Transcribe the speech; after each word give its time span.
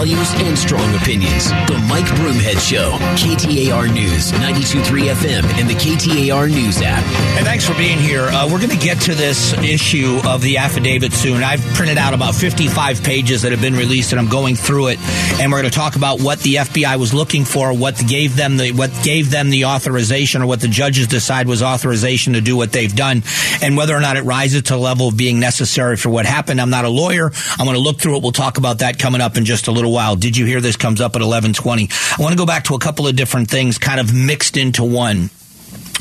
values 0.00 0.32
and 0.36 0.56
strong 0.56 0.94
opinions. 0.94 1.50
The 1.68 1.84
Mike 1.86 2.06
Broomhead 2.16 2.58
Show, 2.58 2.92
KTAR 3.20 3.92
News, 3.92 4.32
92.3 4.32 5.12
FM, 5.12 5.44
and 5.60 5.68
the 5.68 5.74
KTAR 5.74 6.48
News 6.48 6.80
app. 6.80 7.04
And 7.36 7.44
thanks 7.44 7.66
for 7.68 7.74
being 7.74 7.98
here. 7.98 8.22
Uh, 8.22 8.48
we're 8.50 8.60
going 8.60 8.70
to 8.70 8.78
get 8.78 8.98
to 9.02 9.14
this 9.14 9.52
issue 9.58 10.18
of 10.24 10.40
the 10.40 10.56
affidavit 10.56 11.12
soon. 11.12 11.42
I've 11.42 11.60
printed 11.74 11.98
out 11.98 12.14
about 12.14 12.34
55 12.34 13.02
pages 13.02 13.42
that 13.42 13.52
have 13.52 13.60
been 13.60 13.74
released, 13.74 14.12
and 14.12 14.18
I'm 14.18 14.30
going 14.30 14.56
through 14.56 14.88
it. 14.88 14.98
And 15.38 15.52
we're 15.52 15.60
going 15.60 15.70
to 15.70 15.78
talk 15.78 15.96
about 15.96 16.22
what 16.22 16.38
the 16.40 16.54
FBI 16.54 16.96
was 16.98 17.12
looking 17.12 17.44
for, 17.44 17.74
what 17.74 18.02
gave 18.08 18.36
them 18.36 18.56
the 18.56 18.72
what 18.72 18.90
gave 19.02 19.30
them 19.30 19.50
the 19.50 19.66
authorization, 19.66 20.40
or 20.40 20.46
what 20.46 20.62
the 20.62 20.68
judges 20.68 21.08
decide 21.08 21.46
was 21.46 21.62
authorization 21.62 22.32
to 22.32 22.40
do 22.40 22.56
what 22.56 22.72
they've 22.72 22.96
done, 22.96 23.22
and 23.60 23.76
whether 23.76 23.94
or 23.94 24.00
not 24.00 24.16
it 24.16 24.22
rises 24.22 24.62
to 24.62 24.72
the 24.72 24.78
level 24.78 25.08
of 25.08 25.18
being 25.18 25.40
necessary 25.40 25.98
for 25.98 26.08
what 26.08 26.24
happened. 26.24 26.58
I'm 26.58 26.70
not 26.70 26.86
a 26.86 26.88
lawyer. 26.88 27.30
I'm 27.58 27.66
going 27.66 27.76
to 27.76 27.82
look 27.82 27.98
through 27.98 28.16
it. 28.16 28.22
We'll 28.22 28.32
talk 28.32 28.56
about 28.56 28.78
that 28.78 28.98
coming 28.98 29.20
up 29.20 29.36
in 29.36 29.44
just 29.44 29.68
a 29.68 29.70
little 29.70 29.89
while. 29.90 30.16
Did 30.16 30.36
you 30.36 30.46
hear 30.46 30.60
this 30.60 30.76
comes 30.76 31.00
up 31.00 31.12
at 31.16 31.22
1120? 31.22 31.88
I 32.18 32.22
want 32.22 32.32
to 32.32 32.38
go 32.38 32.46
back 32.46 32.64
to 32.64 32.74
a 32.74 32.78
couple 32.78 33.06
of 33.06 33.16
different 33.16 33.50
things 33.50 33.78
kind 33.78 34.00
of 34.00 34.14
mixed 34.14 34.56
into 34.56 34.84
one 34.84 35.30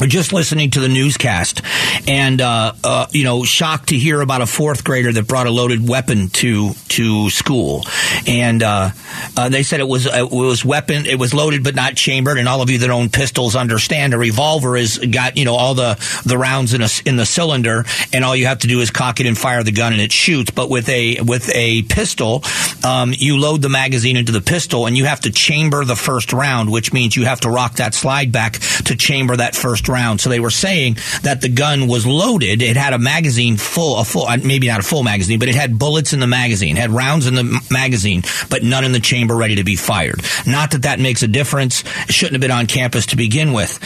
just 0.08 0.34
listening 0.34 0.71
to 0.71 0.80
the 0.80 0.88
newscast. 0.88 1.62
And 2.07 2.41
uh, 2.41 2.73
uh, 2.84 3.07
you 3.12 3.23
know 3.23 3.44
shocked 3.44 3.90
to 3.90 3.98
hear 3.98 4.21
about 4.21 4.41
a 4.41 4.45
fourth 4.45 4.84
grader 4.84 5.12
that 5.12 5.27
brought 5.27 5.48
a 5.48 5.52
loaded 5.52 5.88
weapon 5.88 6.30
to 6.30 6.73
to 6.90 7.30
school. 7.30 7.84
And 8.27 8.63
uh, 8.63 8.91
uh 9.35 9.49
they 9.49 9.63
said 9.63 9.80
it 9.80 9.88
was 9.88 10.07
uh, 10.07 10.27
it 10.31 10.31
was 10.31 10.63
weapon 10.63 11.05
it 11.05 11.20
was 11.20 11.34
loaded 11.34 11.63
but 11.63 11.76
not 11.76 11.95
chambered. 11.95 12.38
And 12.38 12.48
all 12.48 12.62
of 12.62 12.70
you 12.70 12.80
that 12.80 12.90
own 12.90 13.09
pistols 13.09 13.55
understand 13.55 14.13
a 14.13 14.17
revolver 14.17 14.77
is 14.77 14.98
got 14.98 15.38
you 15.38 15.45
know 15.45 15.55
all 15.55 15.73
the 15.73 15.95
the 16.26 16.38
rounds 16.38 16.73
in 16.73 16.81
a 16.81 16.90
in 17.05 17.16
the 17.16 17.26
cylinder. 17.26 17.85
And 18.13 18.23
all 18.23 18.35
you 18.35 18.48
have 18.48 18.59
to 18.59 18.68
do 18.68 18.79
is 18.79 18.91
cock 18.91 19.20
it 19.20 19.26
and 19.26 19.38
fire 19.38 19.63
the 19.63 19.71
gun 19.71 19.93
and 19.93 20.02
it 20.02 20.12
shoots. 20.12 20.52
But 20.52 20.70
with 20.70 20.88
a 20.90 21.21
with 21.21 21.49
a 21.54 21.84
pistol 21.84 22.43
um, 22.84 23.13
you 23.15 23.37
load 23.37 23.62
the 23.62 23.70
magazine 23.70 24.18
into 24.18 24.31
the 24.31 24.41
pistol 24.41 24.85
and 24.85 24.98
you 24.98 25.05
have 25.05 25.20
to 25.21 25.31
chamber 25.31 25.84
the 25.84 25.96
first 25.96 26.34
round 26.34 26.71
which 26.71 26.93
means 26.93 27.15
you 27.15 27.26
have 27.26 27.40
to 27.41 27.49
rock 27.49 27.76
that 27.76 27.93
slide 27.93 28.31
back 28.31 28.54
to 28.85 28.96
chamber 28.96 29.35
that 29.35 29.55
first 29.55 29.88
round. 29.90 30.21
So 30.21 30.29
they 30.29 30.40
were 30.40 30.49
saying 30.49 30.98
that 31.23 31.41
the 31.41 31.49
gun 31.49 31.87
was 31.87 32.05
loaded. 32.05 32.62
It 32.62 32.77
had 32.77 32.93
a 32.93 32.99
magazine 32.99 33.57
full, 33.57 33.99
a 33.99 34.05
full, 34.05 34.26
uh, 34.26 34.37
maybe 34.37 34.68
not 34.68 34.79
a 34.79 34.84
full 34.84 35.04
magazine, 35.04 35.40
but 35.40 35.49
it 35.49 35.55
had 35.55 35.77
bullets 35.77 36.13
in 36.13 36.20
the 36.20 36.27
magazine, 36.27 36.76
had 36.76 36.91
rounds 36.91 37.27
in 37.27 37.35
the 37.35 37.62
magazine, 37.71 38.23
but 38.49 38.63
none 38.63 38.84
in 38.84 38.91
the 38.91 38.99
chamber 38.99 39.35
ready 39.35 39.55
to 39.55 39.63
be 39.63 39.76
fired. 39.76 40.21
Not 40.46 40.71
that 40.71 40.84
that 40.84 40.99
makes 40.99 41.23
a 41.23 41.27
difference. 41.27 41.84
It 42.07 42.13
shouldn't 42.13 42.34
have 42.34 42.41
been 42.41 42.51
on 42.51 42.68
campus 42.68 43.07
to 43.07 43.18
begin 43.18 43.54
with. 43.54 43.79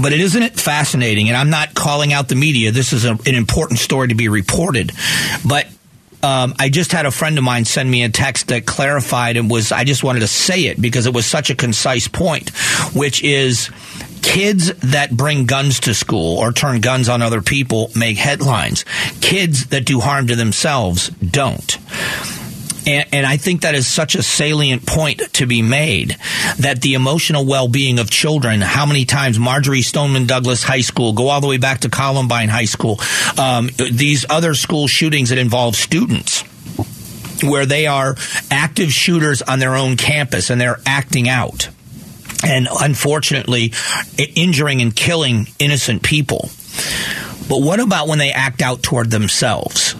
But 0.00 0.12
it 0.12 0.20
isn't 0.20 0.42
it 0.42 0.60
fascinating? 0.60 1.28
And 1.28 1.36
I'm 1.36 1.50
not 1.50 1.74
calling 1.74 2.12
out 2.12 2.28
the 2.28 2.36
media. 2.36 2.70
This 2.70 2.92
is 2.92 3.04
a, 3.04 3.12
an 3.12 3.34
important 3.34 3.80
story 3.80 4.08
to 4.08 4.14
be 4.14 4.28
reported. 4.28 4.92
But 5.46 5.66
um, 6.22 6.54
I 6.58 6.68
just 6.68 6.92
had 6.92 7.06
a 7.06 7.10
friend 7.10 7.38
of 7.38 7.44
mine 7.44 7.64
send 7.64 7.90
me 7.90 8.02
a 8.02 8.08
text 8.08 8.48
that 8.48 8.66
clarified 8.66 9.36
and 9.36 9.50
was, 9.50 9.70
I 9.70 9.84
just 9.84 10.02
wanted 10.02 10.20
to 10.20 10.26
say 10.26 10.62
it 10.62 10.80
because 10.80 11.06
it 11.06 11.14
was 11.14 11.26
such 11.26 11.50
a 11.50 11.54
concise 11.54 12.08
point, 12.08 12.50
which 12.94 13.22
is 13.22 13.70
kids 14.22 14.72
that 14.74 15.10
bring 15.10 15.46
guns 15.46 15.80
to 15.80 15.94
school 15.94 16.38
or 16.38 16.52
turn 16.52 16.80
guns 16.80 17.08
on 17.08 17.22
other 17.22 17.42
people 17.42 17.90
make 17.96 18.16
headlines. 18.16 18.84
Kids 19.20 19.66
that 19.66 19.84
do 19.84 20.00
harm 20.00 20.26
to 20.28 20.36
themselves 20.36 21.08
don't. 21.08 21.78
And, 22.86 23.06
and, 23.12 23.26
I 23.26 23.36
think 23.36 23.62
that 23.62 23.74
is 23.74 23.86
such 23.86 24.14
a 24.14 24.22
salient 24.22 24.86
point 24.86 25.20
to 25.34 25.46
be 25.46 25.60
made 25.60 26.16
that 26.58 26.80
the 26.80 26.94
emotional 26.94 27.44
well 27.44 27.68
being 27.68 27.98
of 27.98 28.08
children, 28.08 28.62
how 28.62 28.86
many 28.86 29.04
times 29.04 29.38
Marjory 29.38 29.82
Stoneman 29.82 30.26
Douglas 30.26 30.62
High 30.62 30.80
School, 30.80 31.12
go 31.12 31.28
all 31.28 31.42
the 31.42 31.46
way 31.46 31.58
back 31.58 31.80
to 31.80 31.90
Columbine 31.90 32.48
High 32.48 32.64
School, 32.64 32.98
um, 33.36 33.68
these 33.92 34.24
other 34.30 34.54
school 34.54 34.88
shootings 34.88 35.28
that 35.28 35.36
involve 35.36 35.76
students 35.76 36.44
where 37.42 37.66
they 37.66 37.86
are 37.86 38.16
active 38.50 38.90
shooters 38.90 39.42
on 39.42 39.58
their 39.58 39.76
own 39.76 39.96
campus 39.96 40.48
and 40.48 40.58
they're 40.58 40.80
acting 40.86 41.28
out 41.28 41.68
and 42.44 42.68
unfortunately 42.80 43.72
injuring 44.34 44.82
and 44.82 44.94
killing 44.94 45.48
innocent 45.58 46.02
people. 46.02 46.50
But 47.48 47.62
what 47.62 47.80
about 47.80 48.08
when 48.08 48.18
they 48.18 48.30
act 48.30 48.62
out 48.62 48.82
toward 48.82 49.10
themselves? 49.10 49.94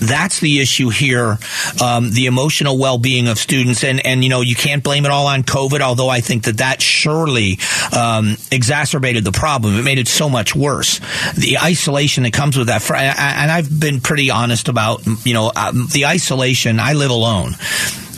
That's 0.00 0.40
the 0.40 0.60
issue 0.60 0.88
here. 0.88 1.38
Um, 1.80 2.10
the 2.10 2.26
emotional 2.26 2.76
well-being 2.76 3.28
of 3.28 3.38
students, 3.38 3.84
and 3.84 4.04
and 4.04 4.24
you 4.24 4.30
know 4.30 4.40
you 4.40 4.56
can't 4.56 4.82
blame 4.82 5.04
it 5.04 5.12
all 5.12 5.28
on 5.28 5.44
COVID. 5.44 5.80
Although 5.80 6.08
I 6.08 6.20
think 6.20 6.44
that 6.44 6.56
that 6.56 6.82
surely 6.82 7.58
um, 7.96 8.36
exacerbated 8.50 9.22
the 9.22 9.30
problem. 9.30 9.76
It 9.76 9.84
made 9.84 9.98
it 9.98 10.08
so 10.08 10.28
much 10.28 10.56
worse. 10.56 10.98
The 11.34 11.58
isolation 11.62 12.24
that 12.24 12.32
comes 12.32 12.58
with 12.58 12.66
that, 12.66 12.90
and 12.90 13.50
I've 13.50 13.78
been 13.78 14.00
pretty 14.00 14.30
honest 14.30 14.68
about 14.68 15.06
you 15.24 15.34
know 15.34 15.52
um, 15.54 15.86
the 15.92 16.06
isolation. 16.06 16.80
I 16.80 16.94
live 16.94 17.12
alone. 17.12 17.52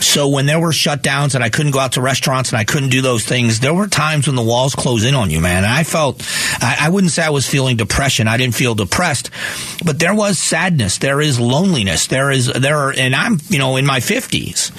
So 0.05 0.29
when 0.29 0.45
there 0.45 0.59
were 0.59 0.69
shutdowns 0.69 1.35
and 1.35 1.43
I 1.43 1.49
couldn't 1.49 1.71
go 1.71 1.79
out 1.79 1.93
to 1.93 2.01
restaurants 2.01 2.51
and 2.51 2.57
I 2.57 2.63
couldn't 2.63 2.89
do 2.89 3.01
those 3.01 3.25
things, 3.25 3.59
there 3.59 3.73
were 3.73 3.87
times 3.87 4.27
when 4.27 4.35
the 4.35 4.43
walls 4.43 4.75
close 4.75 5.03
in 5.03 5.15
on 5.15 5.29
you, 5.29 5.41
man. 5.41 5.63
And 5.63 5.73
I 5.73 5.83
felt, 5.83 6.21
I, 6.61 6.77
I 6.81 6.89
wouldn't 6.89 7.11
say 7.11 7.23
I 7.23 7.31
was 7.31 7.47
feeling 7.47 7.75
depression. 7.75 8.27
I 8.27 8.37
didn't 8.37 8.55
feel 8.55 8.75
depressed, 8.75 9.31
but 9.83 9.99
there 9.99 10.13
was 10.13 10.37
sadness. 10.37 10.99
There 10.99 11.19
is 11.19 11.39
loneliness. 11.39 12.07
There 12.07 12.31
is, 12.31 12.45
there 12.53 12.77
are, 12.77 12.93
and 12.95 13.15
I'm, 13.15 13.39
you 13.49 13.57
know, 13.57 13.75
in 13.75 13.85
my 13.85 13.99
fifties 13.99 14.71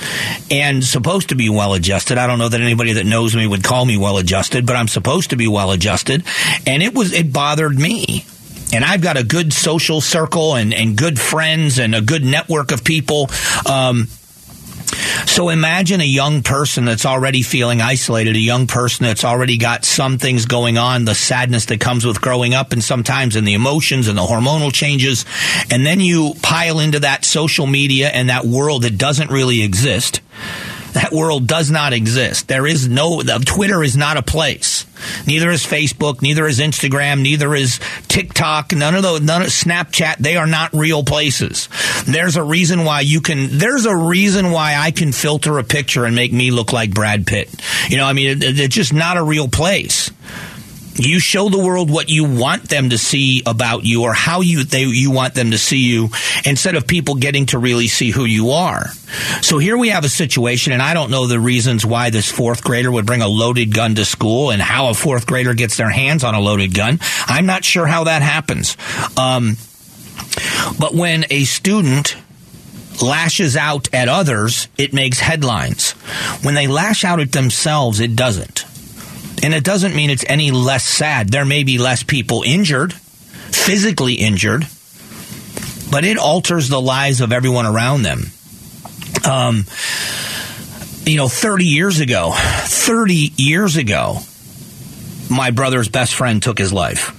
and 0.51 0.83
supposed 0.83 1.31
to 1.31 1.35
be 1.35 1.51
well 1.51 1.75
adjusted. 1.75 2.19
I 2.19 2.27
don't 2.27 2.39
know 2.39 2.49
that 2.49 2.61
anybody 2.61 2.95
that 2.95 3.05
knows 3.05 3.35
me 3.35 3.47
would 3.47 3.65
call 3.65 3.85
me 3.85 3.99
well 3.99 4.19
adjusted, 4.19 4.65
but 4.65 4.77
I'm 4.77 4.89
supposed 4.89 5.31
to 5.31 5.37
be 5.37 5.49
well 5.49 5.73
adjusted. 5.73 6.25
And 6.67 6.83
it 6.83 6.95
was, 6.95 7.13
it 7.13 7.33
bothered 7.33 7.77
me 7.79 8.25
and 8.73 8.85
I've 8.85 9.03
got 9.03 9.17
a 9.17 9.25
good 9.25 9.53
social 9.53 10.01
circle 10.01 10.55
and, 10.55 10.73
and 10.73 10.97
good 10.97 11.21
friends 11.21 11.79
and 11.79 11.95
a 11.95 12.01
good 12.01 12.25
network 12.25 12.73
of 12.73 12.85
people. 12.85 13.29
Um, 13.69 14.09
so 15.25 15.49
imagine 15.49 16.01
a 16.01 16.05
young 16.05 16.43
person 16.43 16.85
that's 16.85 17.07
already 17.07 17.43
feeling 17.43 17.81
isolated, 17.81 18.37
a 18.37 18.41
young 18.41 18.67
person 18.67 19.07
that's 19.07 19.25
already 19.25 19.57
got 19.57 19.85
some 19.85 20.19
things 20.19 20.47
going 20.47 20.79
on, 20.79 21.05
the 21.05 21.15
sadness 21.15 21.67
that 21.67 21.81
comes 21.81 22.05
with 22.05 22.21
growing 22.21 22.55
up 22.55 22.73
and 22.73 22.83
sometimes 22.83 23.37
and 23.37 23.47
the 23.47 23.55
emotions 23.55 24.09
and 24.09 24.19
the 24.19 24.23
hormonal 24.23 24.73
changes. 24.73 25.25
And 25.71 25.87
then 25.87 26.01
you 26.01 26.35
pile 26.43 26.81
into 26.81 27.01
that 27.01 27.25
social 27.25 27.67
media 27.67 28.09
and 28.09 28.29
that 28.29 28.45
world 28.45 28.83
that 28.83 28.99
doesn't 28.99 29.31
really 29.31 29.63
exist 29.63 30.21
that 30.97 31.13
world 31.13 31.47
does 31.47 31.71
not 31.71 31.93
exist. 31.93 32.49
There 32.49 32.67
is 32.67 32.89
no, 32.89 33.21
Twitter 33.45 33.83
is 33.85 33.99
not 33.99 34.17
a 34.17 34.23
place. 34.23 34.87
Neither 35.27 35.51
is 35.51 35.63
Facebook, 35.63 36.23
neither 36.23 36.47
is 36.47 36.59
Instagram, 36.59 37.21
neither 37.21 37.55
is 37.55 37.79
TikTok, 38.09 38.73
none 38.73 38.95
of 38.95 39.03
those, 39.03 39.21
none 39.21 39.43
of 39.43 39.49
Snapchat. 39.49 40.17
They 40.17 40.39
are 40.39 40.47
not 40.47 40.73
real 40.73 41.05
places. 41.05 41.69
There's 42.07 42.37
a 42.37 42.43
reason 42.43 42.85
why 42.85 43.03
you 43.03 43.21
can, 43.21 43.59
there's 43.59 43.85
a 43.85 43.95
reason 43.95 44.53
why 44.53 44.75
I 44.75 44.91
can 44.91 45.13
filter 45.13 45.59
a 45.59 45.65
picture 45.65 46.07
and 46.07 46.17
make 46.17 46.33
me 46.33 46.51
look 46.51 46.73
like 46.73 46.95
Brad 46.95 47.27
Pitt. 47.27 47.55
You 47.91 47.99
know, 47.99 48.07
I 48.07 48.15
mean, 48.15 48.43
it, 48.43 48.59
it's 48.59 48.75
just 48.75 48.95
not 48.95 49.19
a 49.19 49.23
real 49.23 49.49
place. 49.49 50.11
You 50.99 51.21
show 51.21 51.49
the 51.49 51.59
world 51.59 51.91
what 51.91 52.09
you 52.09 52.25
want 52.25 52.69
them 52.69 52.91
to 52.91 52.99
see 52.99 53.43
about 53.45 53.85
you 53.85 54.03
or 54.05 54.13
how 54.13 54.41
you 54.41 54.65
they 54.65 54.85
you 54.85 55.11
want 55.11 55.35
them 55.35 55.51
to 55.51 55.59
see 55.59 55.79
you 55.79 56.09
instead 56.45 56.75
of 56.75 56.87
people 56.87 57.17
getting 57.17 57.47
to 57.47 57.59
really 57.59 57.87
see 57.87 58.11
who 58.11 58.25
you 58.25 58.51
are. 58.51 58.89
So 59.43 59.59
here 59.59 59.77
we 59.77 59.91
have 59.91 60.05
a 60.05 60.09
situation 60.09 60.73
and 60.73 60.83
I 60.83 60.95
don't 60.95 61.11
know 61.11 61.27
the 61.27 61.41
reasons 61.41 61.85
why 61.85 62.11
this 62.11 62.31
fourth 62.31 62.65
grader 62.65 62.91
would 62.91 63.07
bring 63.07 63.23
a 63.23 63.29
loaded 63.29 63.75
gun 63.75 63.95
to 63.97 64.05
school 64.05 64.51
and 64.51 64.61
how 64.61 64.89
a 64.89 64.95
fourth 64.95 65.27
grader 65.27 65.55
gets 65.55 65.77
their 65.77 65.91
hands 65.91 66.25
on 66.25 66.35
a 66.35 66.41
loaded 66.41 66.75
gun. 66.75 66.99
I'm 67.27 67.47
not 67.47 67.65
sure 67.65 67.87
how 67.87 68.05
that 68.05 68.23
happens. 68.23 68.77
Um, 69.17 69.57
but 70.79 70.95
when 70.95 71.25
a 71.31 71.45
student 71.45 72.17
lashes 73.03 73.57
out 73.57 73.89
at 73.93 74.09
others, 74.09 74.69
it 74.79 74.93
makes 74.93 75.21
headlines. 75.21 75.93
When 76.43 76.55
they 76.55 76.67
lash 76.67 77.05
out 77.05 77.21
at 77.21 77.33
themselves, 77.33 78.01
it 78.01 78.17
doesn't. 78.17 78.66
And 79.43 79.55
it 79.55 79.65
doesn't 79.65 79.95
mean 79.95 80.11
it's 80.11 80.25
any 80.29 80.51
less 80.51 80.85
sad. 80.85 81.31
There 81.31 81.45
may 81.45 81.63
be 81.63 81.79
less 81.79 82.03
people 82.03 82.43
injured, 82.43 82.93
physically 82.93 84.15
injured, 84.15 84.67
but 85.91 86.05
it 86.05 86.19
alters 86.19 86.69
the 86.69 86.81
lives 86.81 87.21
of 87.21 87.33
everyone 87.33 87.67
around 87.67 88.03
them. 88.03 88.31
Um, 89.25 89.65
you 91.05 91.17
know, 91.17 91.29
30 91.29 91.65
years 91.65 92.01
ago, 92.01 92.33
30 92.35 93.33
years 93.37 93.77
ago, 93.77 94.19
my 95.31 95.51
brother's 95.51 95.89
best 95.89 96.15
friend 96.15 96.43
took 96.43 96.59
his 96.59 96.73
life. 96.73 97.15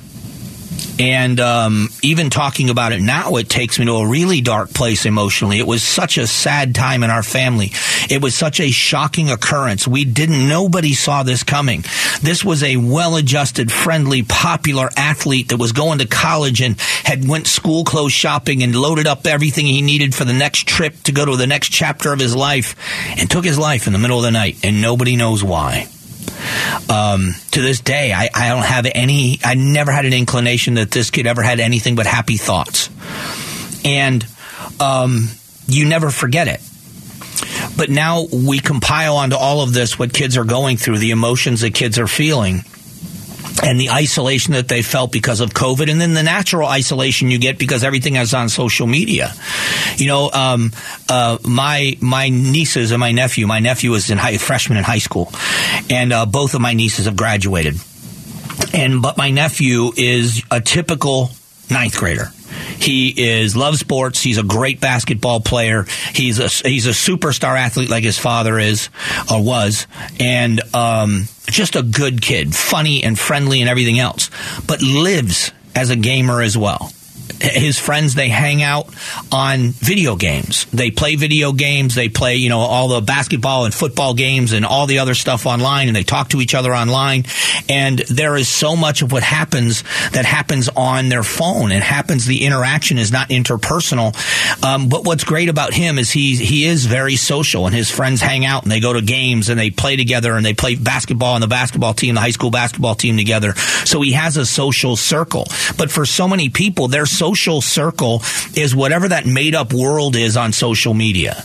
And 1.00 1.40
um, 1.40 1.90
even 2.02 2.30
talking 2.30 2.70
about 2.70 2.92
it 2.92 3.02
now, 3.02 3.36
it 3.36 3.50
takes 3.50 3.78
me 3.78 3.86
to 3.86 3.94
a 3.94 4.08
really 4.08 4.42
dark 4.42 4.74
place 4.74 5.06
emotionally. 5.06 5.60
It 5.60 5.68
was 5.68 5.84
such 5.84 6.18
a 6.18 6.26
sad 6.28 6.74
time 6.74 7.04
in 7.04 7.10
our 7.10 7.24
family. 7.24 7.72
It 8.10 8.22
was 8.22 8.36
such 8.36 8.60
a 8.60 8.70
shocking 8.70 9.30
occurrence. 9.30 9.88
We 9.88 10.06
didn't, 10.06 10.48
nobody 10.48 10.94
saw 10.94 11.24
this 11.24 11.44
coming. 11.44 11.84
This 12.22 12.44
was 12.44 12.64
a 12.64 12.78
well-adjusted, 12.78 13.72
friendly, 13.72 14.24
popular 14.24 14.90
athlete 14.98 15.50
that 15.50 15.58
was 15.58 15.72
going 15.72 16.00
to 16.00 16.08
college 16.08 16.62
and 16.62 16.80
had 16.80 17.28
went 17.28 17.48
school 17.48 17.84
clothes 17.84 18.14
shopping 18.14 18.64
and 18.64 18.76
loaded 18.76 19.08
up 19.08 19.28
everything 19.28 19.66
he 19.66 19.82
needed 19.82 20.16
for 20.16 20.26
the 20.26 20.34
next 20.34 20.68
trip 20.68 20.96
to 21.04 21.12
go 21.12 21.26
to 21.26 21.36
the 21.36 21.48
next 21.48 21.70
chapter 21.70 22.12
of 22.12 22.20
his 22.20 22.36
life 22.36 22.76
and 23.20 23.30
took 23.30 23.46
his 23.46 23.60
life 23.60 23.88
in 23.88 23.94
the 23.94 24.00
middle 24.00 24.18
of 24.18 24.24
the 24.24 24.32
night 24.32 24.58
and 24.64 24.82
nobody 24.82 25.16
knows 25.16 25.44
why. 25.44 25.88
Um, 26.90 27.34
to 27.52 27.62
this 27.62 27.80
day, 27.82 28.14
I, 28.14 28.30
I 28.34 28.50
don't 28.50 28.64
have 28.64 28.86
any, 28.94 29.40
I 29.44 29.56
never 29.56 29.92
had 29.92 30.06
an 30.06 30.14
inclination 30.14 30.76
that 30.76 30.92
this 30.92 31.10
kid 31.10 31.28
ever 31.28 31.42
had 31.42 31.60
anything 31.60 31.96
but 31.96 32.06
happy 32.06 32.38
thoughts. 32.38 32.90
And 33.86 34.26
um, 34.80 35.30
you 35.68 35.88
never 35.88 36.10
forget 36.10 36.48
it. 36.48 36.62
But 37.78 37.90
now 37.90 38.26
we 38.32 38.60
compile 38.60 39.18
onto 39.18 39.36
all 39.36 39.62
of 39.62 39.74
this 39.74 40.00
what 40.00 40.14
kids 40.14 40.38
are 40.38 40.44
going 40.44 40.78
through, 40.78 40.98
the 40.98 41.12
emotions 41.12 41.62
that 41.62 41.74
kids 41.74 42.00
are 42.00 42.08
feeling 42.08 42.64
and 43.64 43.80
the 43.80 43.90
isolation 43.90 44.54
that 44.54 44.68
they 44.68 44.82
felt 44.82 45.12
because 45.12 45.42
of 45.42 45.52
COVID, 45.52 45.90
and 45.90 46.00
then 46.00 46.14
the 46.14 46.24
natural 46.24 46.68
isolation 46.68 47.30
you 47.32 47.40
get 47.40 47.58
because 47.58 47.84
everything 47.84 48.16
is 48.16 48.34
on 48.34 48.50
social 48.50 48.88
media. 48.88 49.34
You 49.98 50.08
know, 50.08 50.32
um, 50.32 50.72
uh, 51.10 51.38
my 51.44 51.98
my 52.02 52.30
nieces 52.30 52.92
and 52.92 53.00
my 53.00 53.12
nephew. 53.12 53.48
My 53.48 53.60
nephew 53.60 53.94
is 53.94 54.10
in 54.10 54.18
high, 54.18 54.38
freshman 54.38 54.78
in 54.78 54.84
high 54.84 55.00
school, 55.00 55.32
and 55.90 56.14
uh, 56.14 56.26
both 56.26 56.54
of 56.54 56.62
my 56.62 56.74
nieces 56.74 57.06
have 57.06 57.16
graduated. 57.16 57.76
And 58.74 59.02
but 59.02 59.18
my 59.18 59.32
nephew 59.32 59.92
is 59.96 60.44
a 60.52 60.62
typical 60.62 61.30
ninth 61.70 61.98
grader. 61.98 62.32
He 62.78 63.14
is 63.16 63.56
loves 63.56 63.80
sports. 63.80 64.22
He's 64.22 64.38
a 64.38 64.44
great 64.44 64.80
basketball 64.80 65.40
player. 65.42 65.86
He's 66.14 66.40
a 66.40 66.48
he's 66.68 66.88
a 66.88 66.92
superstar 66.92 67.58
athlete 67.58 67.90
like 67.90 68.04
his 68.04 68.18
father 68.18 68.60
is 68.60 68.90
or 69.32 69.44
was, 69.44 69.88
and 70.20 70.62
um, 70.74 71.28
just 71.48 71.76
a 71.76 71.84
good 71.84 72.22
kid, 72.22 72.56
funny 72.56 73.04
and 73.04 73.18
friendly 73.18 73.62
and 73.62 73.70
everything 73.70 74.00
else, 74.00 74.30
but 74.68 74.82
lives 74.82 75.52
as 75.76 75.90
a 75.90 75.96
gamer 75.96 76.42
as 76.42 76.58
well 76.58 76.92
his 77.42 77.80
friends 77.80 78.16
they 78.16 78.30
hang 78.30 78.62
out 78.62 78.88
on 79.32 79.70
video 79.72 80.16
games. 80.16 80.66
They 80.66 80.92
play 80.92 81.16
video 81.16 81.54
games. 81.54 81.96
They 81.96 82.10
play 82.10 82.36
you 82.36 82.50
know 82.50 82.60
all 82.60 82.88
the 82.88 83.02
basketball 83.02 83.66
and 83.66 83.74
football 83.74 84.14
games 84.14 84.54
and 84.54 84.66
all 84.66 84.88
the 84.88 85.00
other 85.00 85.14
stuff 85.14 85.46
online 85.46 85.88
and 85.88 85.96
they 85.96 86.04
talk 86.04 86.30
to 86.30 86.42
each 86.42 86.56
other 86.56 86.74
online. 86.74 87.26
And 87.70 88.00
there 88.00 88.36
is 88.36 88.48
so 88.48 88.76
much 88.76 89.02
of 89.02 89.12
what 89.12 89.24
happens 89.24 89.84
that 90.12 90.26
happens 90.26 90.70
on 90.70 91.10
their 91.10 91.24
phone. 91.24 91.72
And 91.72 91.84
happens 91.84 92.26
the 92.26 92.46
interaction 92.46 92.98
is 92.98 93.12
not 93.12 93.30
interpersonal. 93.30 94.16
Um, 94.64 94.90
but 94.90 95.06
what's 95.06 95.24
great 95.24 95.50
about 95.50 95.74
him 95.74 95.98
is 95.98 96.12
he 96.12 96.36
he 96.36 96.66
is 96.66 96.86
very 96.86 97.16
social 97.16 97.66
and 97.66 97.76
his 97.76 97.90
friends 97.90 98.22
hang 98.22 98.46
out 98.46 98.64
and 98.64 98.72
they 98.72 98.80
go 98.80 98.94
to 98.94 99.02
games 99.02 99.50
and 99.50 99.60
they 99.60 99.70
play 99.70 99.96
together 99.96 100.36
and 100.36 100.46
they 100.46 100.54
play 100.54 100.76
basketball 100.76 101.36
on 101.36 101.42
the 101.42 101.48
basketball 101.48 101.94
team 101.94 102.16
the 102.16 102.22
high 102.22 102.32
school 102.32 102.52
basketball 102.52 102.96
team 102.96 103.18
together. 103.18 103.54
So 103.86 104.02
he 104.02 104.14
has 104.14 104.38
a 104.38 104.46
social 104.46 104.96
circle. 104.96 105.48
But 105.78 105.92
for 105.92 106.06
so 106.06 106.28
many 106.28 106.50
people 106.50 106.88
there's 106.88 107.12
social 107.28 107.62
circle 107.62 108.22
is 108.56 108.74
whatever 108.74 109.10
that 109.10 109.26
made 109.26 109.54
up 109.54 109.74
world 109.74 110.16
is 110.16 110.38
on 110.38 110.54
social 110.54 110.94
media. 110.94 111.44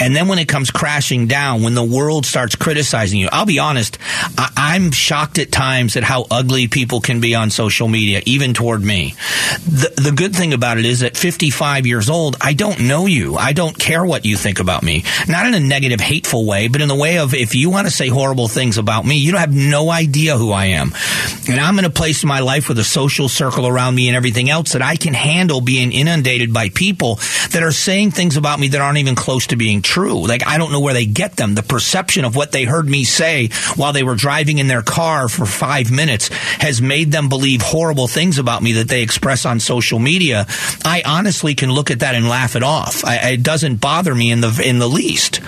And 0.00 0.14
then 0.14 0.28
when 0.28 0.38
it 0.38 0.48
comes 0.48 0.70
crashing 0.70 1.26
down, 1.26 1.62
when 1.62 1.74
the 1.74 1.84
world 1.84 2.26
starts 2.26 2.56
criticizing 2.56 3.20
you, 3.20 3.28
I'll 3.30 3.46
be 3.46 3.58
honest, 3.58 3.98
I- 4.38 4.76
am 4.76 4.92
shocked 4.92 5.38
at 5.38 5.50
times 5.50 5.96
at 5.96 6.04
how 6.04 6.26
ugly 6.30 6.68
people 6.68 7.00
can 7.00 7.20
be 7.20 7.34
on 7.34 7.50
social 7.50 7.88
media, 7.88 8.22
even 8.24 8.54
toward 8.54 8.82
me. 8.82 9.14
The, 9.66 9.92
the 9.96 10.12
good 10.12 10.34
thing 10.34 10.52
about 10.52 10.78
it 10.78 10.84
is 10.84 11.02
at 11.02 11.16
55 11.16 11.86
years 11.86 12.08
old, 12.08 12.36
I 12.40 12.52
don't 12.52 12.80
know 12.80 13.06
you. 13.06 13.36
I 13.36 13.52
don't 13.52 13.76
care 13.76 14.04
what 14.04 14.24
you 14.24 14.36
think 14.36 14.60
about 14.60 14.82
me. 14.82 15.04
Not 15.28 15.46
in 15.46 15.54
a 15.54 15.60
negative, 15.60 16.00
hateful 16.00 16.46
way, 16.46 16.68
but 16.68 16.80
in 16.80 16.88
the 16.88 16.94
way 16.94 17.18
of 17.18 17.34
if 17.34 17.54
you 17.54 17.70
want 17.70 17.86
to 17.86 17.92
say 17.92 18.08
horrible 18.08 18.48
things 18.48 18.78
about 18.78 19.04
me, 19.04 19.16
you 19.16 19.32
don't 19.32 19.40
have 19.40 19.54
no 19.54 19.90
idea 19.90 20.36
who 20.36 20.52
I 20.52 20.66
am. 20.66 20.92
And 21.48 21.60
I'm 21.60 21.78
in 21.78 21.84
a 21.84 21.90
place 21.90 22.22
in 22.22 22.28
my 22.28 22.40
life 22.40 22.68
with 22.68 22.78
a 22.78 22.84
social 22.84 23.28
circle 23.28 23.66
around 23.66 23.94
me 23.94 24.08
and 24.08 24.16
everything 24.16 24.48
else 24.50 24.72
that 24.72 24.82
I 24.82 24.96
can 24.96 25.14
handle 25.14 25.60
being 25.60 25.92
inundated 25.92 26.52
by 26.52 26.68
people 26.68 27.16
that 27.50 27.62
are 27.62 27.72
saying 27.72 28.12
things 28.12 28.36
about 28.36 28.60
me 28.60 28.68
that 28.68 28.80
aren't 28.80 28.98
even 28.98 29.14
close 29.14 29.48
to 29.48 29.56
being 29.60 29.82
true. 29.82 30.26
Like, 30.26 30.46
I 30.46 30.56
don't 30.56 30.72
know 30.72 30.80
where 30.80 30.94
they 30.94 31.04
get 31.04 31.36
them. 31.36 31.54
The 31.54 31.62
perception 31.62 32.24
of 32.24 32.34
what 32.34 32.50
they 32.50 32.64
heard 32.64 32.88
me 32.88 33.04
say 33.04 33.50
while 33.76 33.92
they 33.92 34.02
were 34.02 34.14
driving 34.14 34.56
in 34.56 34.68
their 34.68 34.80
car 34.80 35.28
for 35.28 35.44
five 35.44 35.90
minutes 35.90 36.28
has 36.28 36.80
made 36.80 37.12
them 37.12 37.28
believe 37.28 37.60
horrible 37.60 38.08
things 38.08 38.38
about 38.38 38.62
me 38.62 38.72
that 38.72 38.88
they 38.88 39.02
express 39.02 39.44
on 39.44 39.60
social 39.60 39.98
media. 39.98 40.46
I 40.82 41.02
honestly 41.04 41.54
can 41.54 41.70
look 41.70 41.90
at 41.90 42.00
that 42.00 42.14
and 42.14 42.26
laugh 42.26 42.56
it 42.56 42.62
off. 42.62 43.04
I, 43.04 43.32
it 43.32 43.42
doesn't 43.42 43.82
bother 43.82 44.14
me 44.14 44.30
in 44.30 44.40
the, 44.40 44.62
in 44.64 44.78
the 44.78 44.88
least. 44.88 45.40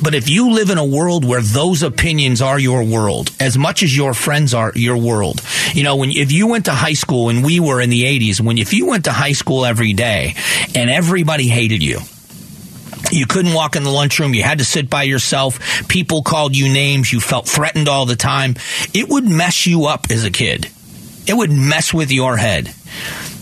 But 0.00 0.14
if 0.14 0.30
you 0.30 0.52
live 0.52 0.70
in 0.70 0.78
a 0.78 0.84
world 0.84 1.24
where 1.24 1.42
those 1.42 1.82
opinions 1.82 2.40
are 2.40 2.60
your 2.60 2.84
world, 2.84 3.32
as 3.40 3.58
much 3.58 3.82
as 3.82 3.96
your 3.96 4.14
friends 4.14 4.54
are 4.54 4.70
your 4.76 4.96
world, 4.96 5.42
you 5.74 5.82
know, 5.82 5.96
when, 5.96 6.12
if 6.12 6.30
you 6.30 6.46
went 6.46 6.66
to 6.66 6.72
high 6.72 6.92
school 6.92 7.28
and 7.28 7.44
we 7.44 7.58
were 7.58 7.80
in 7.80 7.90
the 7.90 8.04
80s, 8.04 8.40
when, 8.40 8.56
if 8.56 8.72
you 8.72 8.86
went 8.86 9.06
to 9.06 9.12
high 9.12 9.32
school 9.32 9.66
every 9.66 9.94
day 9.94 10.36
and 10.76 10.88
everybody 10.90 11.48
hated 11.48 11.82
you, 11.82 11.98
you 13.10 13.26
couldn't 13.26 13.54
walk 13.54 13.76
in 13.76 13.84
the 13.84 13.90
lunchroom. 13.90 14.34
You 14.34 14.42
had 14.42 14.58
to 14.58 14.64
sit 14.64 14.90
by 14.90 15.04
yourself. 15.04 15.88
People 15.88 16.22
called 16.22 16.56
you 16.56 16.72
names. 16.72 17.12
You 17.12 17.20
felt 17.20 17.48
threatened 17.48 17.88
all 17.88 18.06
the 18.06 18.16
time. 18.16 18.54
It 18.94 19.08
would 19.08 19.24
mess 19.24 19.66
you 19.66 19.86
up 19.86 20.06
as 20.10 20.24
a 20.24 20.30
kid. 20.30 20.68
It 21.26 21.34
would 21.34 21.50
mess 21.50 21.92
with 21.92 22.10
your 22.10 22.36
head. 22.36 22.74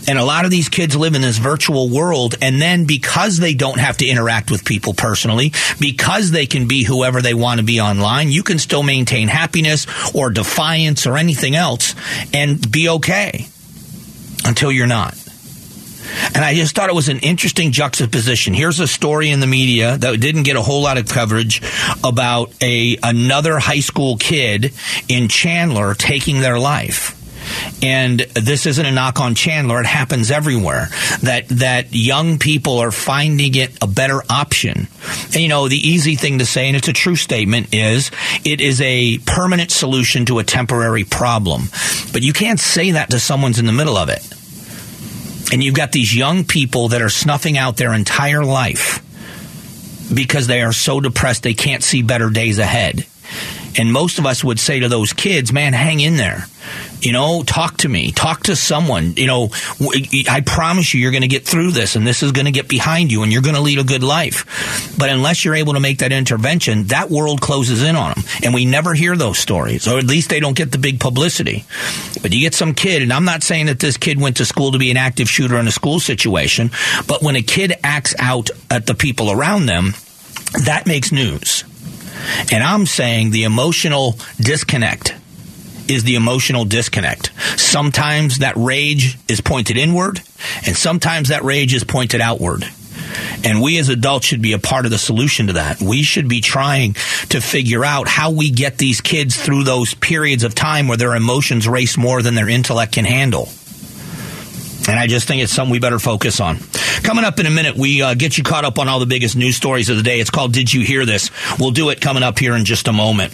And 0.09 0.17
a 0.17 0.23
lot 0.23 0.45
of 0.45 0.51
these 0.51 0.69
kids 0.69 0.95
live 0.95 1.15
in 1.15 1.21
this 1.21 1.37
virtual 1.37 1.89
world. 1.89 2.35
And 2.41 2.61
then 2.61 2.85
because 2.85 3.37
they 3.37 3.53
don't 3.53 3.79
have 3.79 3.97
to 3.97 4.07
interact 4.07 4.49
with 4.49 4.63
people 4.63 4.93
personally, 4.93 5.51
because 5.79 6.31
they 6.31 6.45
can 6.45 6.67
be 6.67 6.83
whoever 6.83 7.21
they 7.21 7.33
want 7.33 7.59
to 7.59 7.65
be 7.65 7.81
online, 7.81 8.29
you 8.29 8.43
can 8.43 8.57
still 8.57 8.83
maintain 8.83 9.27
happiness 9.27 9.85
or 10.15 10.29
defiance 10.29 11.05
or 11.05 11.17
anything 11.17 11.55
else 11.55 11.93
and 12.33 12.71
be 12.71 12.87
okay 12.89 13.47
until 14.45 14.71
you're 14.71 14.87
not. 14.87 15.26
And 16.33 16.43
I 16.43 16.53
just 16.53 16.75
thought 16.75 16.89
it 16.89 16.95
was 16.95 17.09
an 17.09 17.19
interesting 17.19 17.71
juxtaposition. 17.71 18.53
Here's 18.53 18.79
a 18.79 18.87
story 18.87 19.29
in 19.29 19.39
the 19.39 19.47
media 19.47 19.97
that 19.97 20.19
didn't 20.19 20.43
get 20.43 20.55
a 20.55 20.61
whole 20.61 20.81
lot 20.81 20.97
of 20.97 21.07
coverage 21.07 21.61
about 22.03 22.51
a 22.61 22.97
another 23.03 23.59
high 23.59 23.79
school 23.79 24.17
kid 24.17 24.73
in 25.07 25.27
Chandler 25.27 25.93
taking 25.93 26.39
their 26.39 26.59
life. 26.59 27.13
And 27.81 28.19
this 28.19 28.65
isn't 28.65 28.85
a 28.85 28.91
knock 28.91 29.19
on 29.19 29.35
Chandler. 29.35 29.79
It 29.79 29.85
happens 29.85 30.31
everywhere. 30.31 30.89
That 31.21 31.47
that 31.49 31.93
young 31.93 32.39
people 32.39 32.79
are 32.79 32.91
finding 32.91 33.55
it 33.55 33.77
a 33.81 33.87
better 33.87 34.21
option. 34.29 34.87
And, 35.25 35.35
you 35.35 35.47
know, 35.47 35.67
the 35.67 35.77
easy 35.77 36.15
thing 36.15 36.39
to 36.39 36.45
say, 36.45 36.67
and 36.67 36.75
it's 36.75 36.87
a 36.87 36.93
true 36.93 37.15
statement, 37.15 37.73
is 37.73 38.11
it 38.43 38.61
is 38.61 38.81
a 38.81 39.19
permanent 39.19 39.71
solution 39.71 40.25
to 40.25 40.39
a 40.39 40.43
temporary 40.43 41.03
problem. 41.03 41.63
But 42.11 42.23
you 42.23 42.33
can't 42.33 42.59
say 42.59 42.91
that 42.91 43.11
to 43.11 43.19
someone's 43.19 43.59
in 43.59 43.65
the 43.65 43.71
middle 43.71 43.97
of 43.97 44.09
it. 44.09 44.36
And 45.51 45.63
you've 45.63 45.75
got 45.75 45.91
these 45.91 46.15
young 46.15 46.43
people 46.43 46.89
that 46.89 47.01
are 47.01 47.09
snuffing 47.09 47.57
out 47.57 47.77
their 47.77 47.93
entire 47.93 48.43
life 48.43 49.03
because 50.13 50.47
they 50.47 50.61
are 50.61 50.73
so 50.73 50.99
depressed 50.99 51.43
they 51.43 51.53
can't 51.53 51.83
see 51.83 52.01
better 52.01 52.29
days 52.29 52.59
ahead. 52.59 53.05
And 53.77 53.93
most 53.93 54.17
of 54.17 54.25
us 54.25 54.43
would 54.43 54.59
say 54.59 54.79
to 54.79 54.89
those 54.89 55.13
kids, 55.13 55.53
man, 55.53 55.73
hang 55.73 55.99
in 55.99 56.15
there. 56.15 56.47
You 56.99 57.13
know, 57.13 57.43
talk 57.43 57.77
to 57.77 57.89
me, 57.89 58.11
talk 58.11 58.43
to 58.43 58.55
someone. 58.55 59.13
You 59.15 59.27
know, 59.27 59.49
I 60.29 60.41
promise 60.45 60.93
you, 60.93 60.99
you're 60.99 61.11
going 61.11 61.21
to 61.21 61.27
get 61.27 61.45
through 61.45 61.71
this 61.71 61.95
and 61.95 62.05
this 62.05 62.23
is 62.23 62.31
going 62.31 62.45
to 62.45 62.51
get 62.51 62.67
behind 62.67 63.11
you 63.11 63.21
and 63.23 63.31
you're 63.31 63.43
going 63.43 63.55
to 63.55 63.61
lead 63.61 63.77
a 63.77 63.83
good 63.83 64.03
life. 64.03 64.95
But 64.97 65.09
unless 65.09 65.45
you're 65.45 65.55
able 65.55 65.73
to 65.73 65.79
make 65.79 65.99
that 65.99 66.11
intervention, 66.11 66.85
that 66.85 67.09
world 67.11 67.39
closes 67.39 67.83
in 67.83 67.95
on 67.95 68.13
them. 68.13 68.23
And 68.43 68.53
we 68.53 68.65
never 68.65 68.93
hear 68.95 69.15
those 69.15 69.37
stories, 69.37 69.87
or 69.87 69.99
at 69.99 70.05
least 70.05 70.29
they 70.29 70.39
don't 70.39 70.57
get 70.57 70.71
the 70.71 70.77
big 70.77 70.99
publicity. 70.99 71.65
But 72.21 72.33
you 72.33 72.41
get 72.41 72.55
some 72.55 72.73
kid, 72.73 73.03
and 73.03 73.13
I'm 73.13 73.25
not 73.25 73.43
saying 73.43 73.67
that 73.67 73.79
this 73.79 73.97
kid 73.97 74.19
went 74.19 74.37
to 74.37 74.45
school 74.45 74.71
to 74.71 74.79
be 74.79 74.91
an 74.91 74.97
active 74.97 75.29
shooter 75.29 75.57
in 75.57 75.67
a 75.67 75.71
school 75.71 75.99
situation, 75.99 76.71
but 77.07 77.21
when 77.21 77.35
a 77.35 77.43
kid 77.43 77.73
acts 77.83 78.15
out 78.17 78.49
at 78.71 78.87
the 78.87 78.95
people 78.95 79.31
around 79.31 79.67
them, 79.67 79.93
that 80.65 80.87
makes 80.87 81.11
news. 81.11 81.63
And 82.51 82.63
I'm 82.63 82.85
saying 82.85 83.31
the 83.31 83.43
emotional 83.43 84.15
disconnect 84.39 85.15
is 85.87 86.03
the 86.03 86.15
emotional 86.15 86.65
disconnect. 86.65 87.31
Sometimes 87.59 88.39
that 88.39 88.55
rage 88.57 89.17
is 89.27 89.41
pointed 89.41 89.77
inward, 89.77 90.21
and 90.65 90.75
sometimes 90.75 91.29
that 91.29 91.43
rage 91.43 91.73
is 91.73 91.83
pointed 91.83 92.21
outward. 92.21 92.65
And 93.43 93.61
we 93.61 93.77
as 93.77 93.89
adults 93.89 94.25
should 94.25 94.41
be 94.41 94.53
a 94.53 94.59
part 94.59 94.85
of 94.85 94.91
the 94.91 94.97
solution 94.97 95.47
to 95.47 95.53
that. 95.53 95.81
We 95.81 96.03
should 96.03 96.27
be 96.27 96.41
trying 96.41 96.93
to 97.29 97.39
figure 97.39 97.85
out 97.85 98.07
how 98.07 98.31
we 98.31 98.51
get 98.51 98.77
these 98.77 98.99
kids 98.99 99.37
through 99.37 99.63
those 99.63 99.93
periods 99.93 100.43
of 100.43 100.55
time 100.55 100.87
where 100.87 100.97
their 100.97 101.15
emotions 101.15 101.67
race 101.67 101.97
more 101.97 102.21
than 102.21 102.35
their 102.35 102.49
intellect 102.49 102.93
can 102.93 103.05
handle. 103.05 103.49
And 104.87 104.97
I 104.97 105.07
just 105.07 105.27
think 105.27 105.43
it's 105.43 105.51
something 105.51 105.71
we 105.71 105.79
better 105.79 105.99
focus 105.99 106.39
on. 106.39 106.57
Coming 107.03 107.25
up 107.25 107.39
in 107.39 107.45
a 107.45 107.49
minute, 107.49 107.75
we 107.75 108.01
uh, 108.01 108.13
get 108.13 108.37
you 108.37 108.43
caught 108.43 108.63
up 108.65 108.79
on 108.79 108.87
all 108.87 108.99
the 108.99 109.05
biggest 109.05 109.35
news 109.35 109.55
stories 109.55 109.89
of 109.89 109.97
the 109.97 110.03
day. 110.03 110.19
It's 110.19 110.29
called 110.29 110.53
Did 110.53 110.73
You 110.73 110.81
Hear 110.81 111.05
This? 111.05 111.29
We'll 111.59 111.71
do 111.71 111.89
it 111.89 111.99
coming 111.99 112.23
up 112.23 112.39
here 112.39 112.55
in 112.55 112.63
just 112.65 112.87
a 112.87 112.93
moment. 112.93 113.33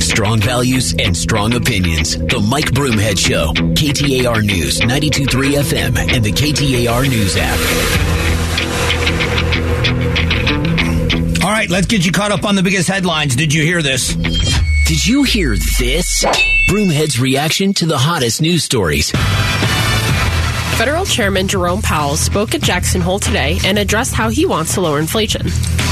Strong 0.00 0.40
values 0.40 0.94
and 0.98 1.16
strong 1.16 1.54
opinions. 1.54 2.16
The 2.18 2.44
Mike 2.48 2.72
Broomhead 2.72 3.18
Show. 3.18 3.52
KTAR 3.74 4.44
News, 4.44 4.80
923 4.80 5.54
FM, 5.54 5.96
and 6.12 6.24
the 6.24 6.32
KTAR 6.32 7.08
News 7.08 7.36
app. 7.38 7.58
All 11.44 11.50
right, 11.50 11.70
let's 11.70 11.86
get 11.86 12.04
you 12.04 12.10
caught 12.10 12.32
up 12.32 12.44
on 12.44 12.56
the 12.56 12.62
biggest 12.64 12.88
headlines. 12.88 13.36
Did 13.36 13.54
you 13.54 13.62
hear 13.62 13.80
this? 13.80 14.14
Did 14.86 15.06
you 15.06 15.22
hear 15.22 15.56
this? 15.78 16.24
Broomhead's 16.68 17.18
reaction 17.18 17.72
to 17.72 17.86
the 17.86 17.96
hottest 17.96 18.42
news 18.42 18.62
stories. 18.62 19.10
Federal 20.78 21.04
Chairman 21.04 21.48
Jerome 21.48 21.82
Powell 21.82 22.16
spoke 22.16 22.54
at 22.54 22.62
Jackson 22.62 23.00
Hole 23.00 23.18
today 23.18 23.58
and 23.64 23.80
addressed 23.80 24.14
how 24.14 24.28
he 24.28 24.46
wants 24.46 24.74
to 24.74 24.80
lower 24.80 25.00
inflation. 25.00 25.44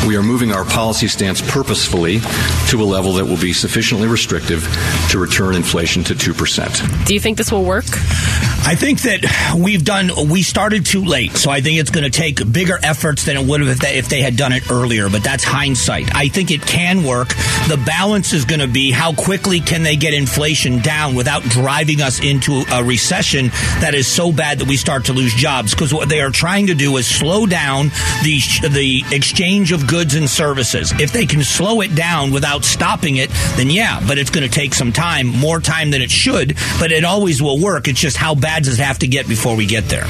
We 0.06 0.16
are 0.16 0.22
moving 0.22 0.52
our 0.52 0.64
policy 0.64 1.08
stance 1.08 1.42
purposefully 1.42 2.20
to 2.68 2.80
a 2.80 2.84
level 2.84 3.14
that 3.14 3.24
will 3.24 3.40
be 3.40 3.52
sufficiently 3.52 4.06
restrictive 4.06 4.62
to 5.10 5.18
return 5.18 5.56
inflation 5.56 6.04
to 6.04 6.14
2%. 6.14 7.06
Do 7.06 7.14
you 7.14 7.18
think 7.18 7.36
this 7.36 7.50
will 7.50 7.64
work? 7.64 7.86
I 7.88 8.76
think 8.76 9.00
that 9.02 9.56
we've 9.58 9.84
done, 9.84 10.10
we 10.28 10.42
started 10.42 10.86
too 10.86 11.04
late. 11.04 11.36
So 11.36 11.50
I 11.50 11.60
think 11.60 11.80
it's 11.80 11.90
going 11.90 12.04
to 12.04 12.10
take 12.10 12.52
bigger 12.52 12.78
efforts 12.80 13.24
than 13.24 13.36
it 13.36 13.44
would 13.44 13.60
have 13.60 13.70
if 13.70 13.78
they, 13.80 13.98
if 13.98 14.08
they 14.08 14.22
had 14.22 14.36
done 14.36 14.52
it 14.52 14.70
earlier. 14.70 15.08
But 15.08 15.24
that's 15.24 15.42
hindsight. 15.42 16.14
I 16.14 16.28
think 16.28 16.52
it 16.52 16.62
can 16.62 17.02
work. 17.02 17.28
The 17.68 17.82
balance 17.84 18.32
is 18.32 18.44
going 18.44 18.60
to 18.60 18.68
be 18.68 18.92
how 18.92 19.12
quickly 19.12 19.58
can 19.58 19.82
they 19.82 19.96
get 19.96 20.14
inflation 20.14 20.78
down 20.80 21.16
without 21.16 21.42
driving 21.42 22.00
us 22.00 22.22
into 22.22 22.62
a 22.72 22.84
recession 22.84 23.48
that 23.80 23.94
is 23.94 24.06
so 24.06 24.30
bad 24.30 24.60
that 24.60 24.68
we 24.68 24.75
start 24.76 25.06
to 25.06 25.12
lose 25.12 25.34
jobs. 25.34 25.74
Because 25.74 25.92
what 25.92 26.08
they 26.08 26.20
are 26.20 26.30
trying 26.30 26.68
to 26.68 26.74
do 26.74 26.96
is 26.96 27.06
slow 27.06 27.46
down 27.46 27.88
the, 28.22 28.40
the 28.68 29.02
exchange 29.10 29.72
of 29.72 29.86
goods 29.86 30.14
and 30.14 30.28
services. 30.28 30.92
If 31.00 31.12
they 31.12 31.26
can 31.26 31.42
slow 31.42 31.80
it 31.80 31.94
down 31.94 32.32
without 32.32 32.64
stopping 32.64 33.16
it, 33.16 33.30
then 33.56 33.70
yeah, 33.70 34.00
but 34.06 34.18
it's 34.18 34.30
going 34.30 34.48
to 34.48 34.52
take 34.52 34.74
some 34.74 34.92
time, 34.92 35.26
more 35.26 35.60
time 35.60 35.90
than 35.90 36.02
it 36.02 36.10
should, 36.10 36.56
but 36.78 36.92
it 36.92 37.04
always 37.04 37.42
will 37.42 37.60
work. 37.60 37.88
It's 37.88 38.00
just 38.00 38.16
how 38.16 38.34
bad 38.34 38.64
does 38.64 38.78
it 38.78 38.82
have 38.82 38.98
to 39.00 39.06
get 39.06 39.28
before 39.28 39.56
we 39.56 39.66
get 39.66 39.84
there? 39.88 40.06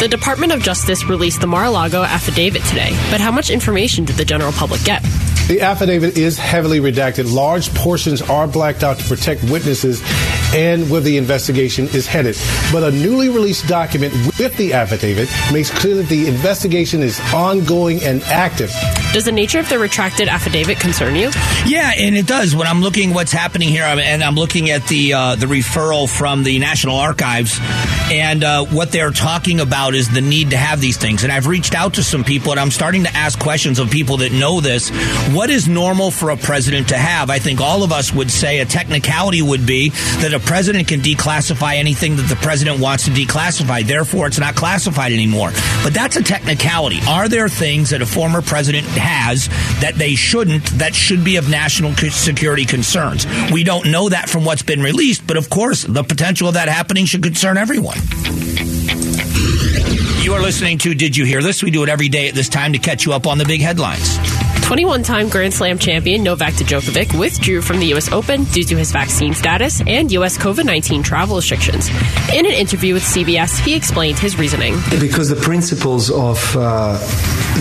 The 0.00 0.08
Department 0.08 0.52
of 0.52 0.60
Justice 0.62 1.04
released 1.04 1.40
the 1.40 1.46
Mar-a-Lago 1.46 2.02
affidavit 2.02 2.64
today, 2.64 2.90
but 3.10 3.20
how 3.20 3.30
much 3.30 3.50
information 3.50 4.04
did 4.04 4.16
the 4.16 4.24
general 4.24 4.50
public 4.50 4.82
get? 4.82 5.00
The 5.48 5.60
affidavit 5.60 6.16
is 6.16 6.38
heavily 6.38 6.80
redacted. 6.80 7.32
Large 7.32 7.74
portions 7.74 8.22
are 8.22 8.48
blacked 8.48 8.82
out 8.82 8.98
to 8.98 9.04
protect 9.04 9.44
witnesses 9.44 10.00
and 10.54 10.88
where 10.90 11.00
the 11.00 11.16
investigation 11.16 11.86
is 11.88 12.06
headed. 12.06 12.36
But 12.72 12.82
a 12.82 12.90
newly 12.90 13.28
released 13.28 13.66
document 13.66 14.12
with 14.38 14.56
the 14.56 14.72
affidavit 14.72 15.28
makes 15.52 15.70
clear 15.70 15.94
that 15.96 16.08
the 16.08 16.28
investigation 16.28 17.02
is 17.02 17.20
ongoing 17.32 18.02
and 18.02 18.22
active. 18.24 18.70
Does 19.12 19.26
the 19.26 19.32
nature 19.32 19.58
of 19.58 19.68
the 19.68 19.78
retracted 19.78 20.28
affidavit 20.28 20.80
concern 20.80 21.14
you? 21.14 21.30
Yeah, 21.66 21.92
and 21.94 22.16
it 22.16 22.26
does. 22.26 22.56
When 22.56 22.66
I'm 22.66 22.80
looking 22.80 23.12
what's 23.12 23.30
happening 23.30 23.68
here, 23.68 23.84
and 23.84 24.24
I'm 24.24 24.36
looking 24.36 24.70
at 24.70 24.86
the 24.88 25.12
uh, 25.12 25.34
the 25.36 25.44
referral 25.44 26.08
from 26.08 26.44
the 26.44 26.58
National 26.58 26.96
Archives, 26.96 27.58
and 28.10 28.42
uh, 28.42 28.64
what 28.64 28.90
they're 28.90 29.10
talking 29.10 29.60
about 29.60 29.94
is 29.94 30.08
the 30.08 30.22
need 30.22 30.50
to 30.50 30.56
have 30.56 30.80
these 30.80 30.96
things. 30.96 31.24
And 31.24 31.32
I've 31.32 31.46
reached 31.46 31.74
out 31.74 31.94
to 31.94 32.02
some 32.02 32.24
people, 32.24 32.52
and 32.52 32.60
I'm 32.60 32.70
starting 32.70 33.04
to 33.04 33.14
ask 33.14 33.38
questions 33.38 33.78
of 33.78 33.90
people 33.90 34.16
that 34.18 34.32
know 34.32 34.62
this. 34.62 34.88
What 35.34 35.50
is 35.50 35.68
normal 35.68 36.10
for 36.10 36.30
a 36.30 36.36
president 36.38 36.88
to 36.88 36.96
have? 36.96 37.28
I 37.28 37.38
think 37.38 37.60
all 37.60 37.82
of 37.82 37.92
us 37.92 38.14
would 38.14 38.30
say 38.30 38.60
a 38.60 38.64
technicality 38.64 39.42
would 39.42 39.66
be 39.66 39.90
that 40.20 40.32
a 40.32 40.40
president 40.40 40.88
can 40.88 41.00
declassify 41.00 41.74
anything 41.74 42.16
that 42.16 42.28
the 42.28 42.36
president 42.36 42.80
wants 42.80 43.04
to 43.04 43.10
declassify. 43.10 43.82
Therefore, 43.86 44.26
it's 44.26 44.38
not 44.38 44.54
classified 44.54 45.12
anymore. 45.12 45.50
But 45.82 45.92
that's 45.92 46.16
a 46.16 46.22
technicality. 46.22 47.00
Are 47.06 47.28
there 47.28 47.50
things 47.50 47.90
that 47.90 48.00
a 48.00 48.06
former 48.06 48.40
president 48.40 48.86
has 49.02 49.48
that 49.80 49.94
they 49.96 50.14
shouldn't, 50.14 50.64
that 50.78 50.94
should 50.94 51.24
be 51.24 51.36
of 51.36 51.50
national 51.50 51.92
security 51.94 52.64
concerns? 52.64 53.26
We 53.52 53.64
don't 53.64 53.90
know 53.90 54.08
that 54.08 54.28
from 54.28 54.44
what's 54.44 54.62
been 54.62 54.80
released, 54.80 55.26
but 55.26 55.36
of 55.36 55.50
course, 55.50 55.82
the 55.82 56.02
potential 56.02 56.48
of 56.48 56.54
that 56.54 56.68
happening 56.68 57.04
should 57.04 57.22
concern 57.22 57.56
everyone. 57.56 57.98
You 60.22 60.34
are 60.34 60.40
listening 60.40 60.78
to 60.78 60.94
Did 60.94 61.16
You 61.16 61.24
Hear 61.24 61.42
This? 61.42 61.62
We 61.62 61.70
do 61.70 61.82
it 61.82 61.88
every 61.88 62.08
day 62.08 62.28
at 62.28 62.34
this 62.34 62.48
time 62.48 62.72
to 62.74 62.78
catch 62.78 63.04
you 63.04 63.12
up 63.12 63.26
on 63.26 63.38
the 63.38 63.44
big 63.44 63.60
headlines. 63.60 64.18
21 64.62 65.02
time 65.02 65.28
Grand 65.28 65.52
Slam 65.52 65.78
champion 65.78 66.22
Novak 66.22 66.54
Djokovic 66.54 67.18
withdrew 67.18 67.60
from 67.60 67.78
the 67.78 67.86
U.S. 67.86 68.10
Open 68.12 68.44
due 68.44 68.64
to 68.64 68.76
his 68.76 68.92
vaccine 68.92 69.34
status 69.34 69.82
and 69.86 70.10
U.S. 70.12 70.38
COVID 70.38 70.64
19 70.64 71.02
travel 71.02 71.36
restrictions. 71.36 71.88
In 72.32 72.46
an 72.46 72.52
interview 72.52 72.94
with 72.94 73.02
CBS, 73.02 73.58
he 73.60 73.74
explained 73.74 74.18
his 74.18 74.38
reasoning. 74.38 74.74
Because 75.00 75.28
the 75.28 75.36
principles 75.36 76.10
of 76.10 76.56
uh, 76.56 76.98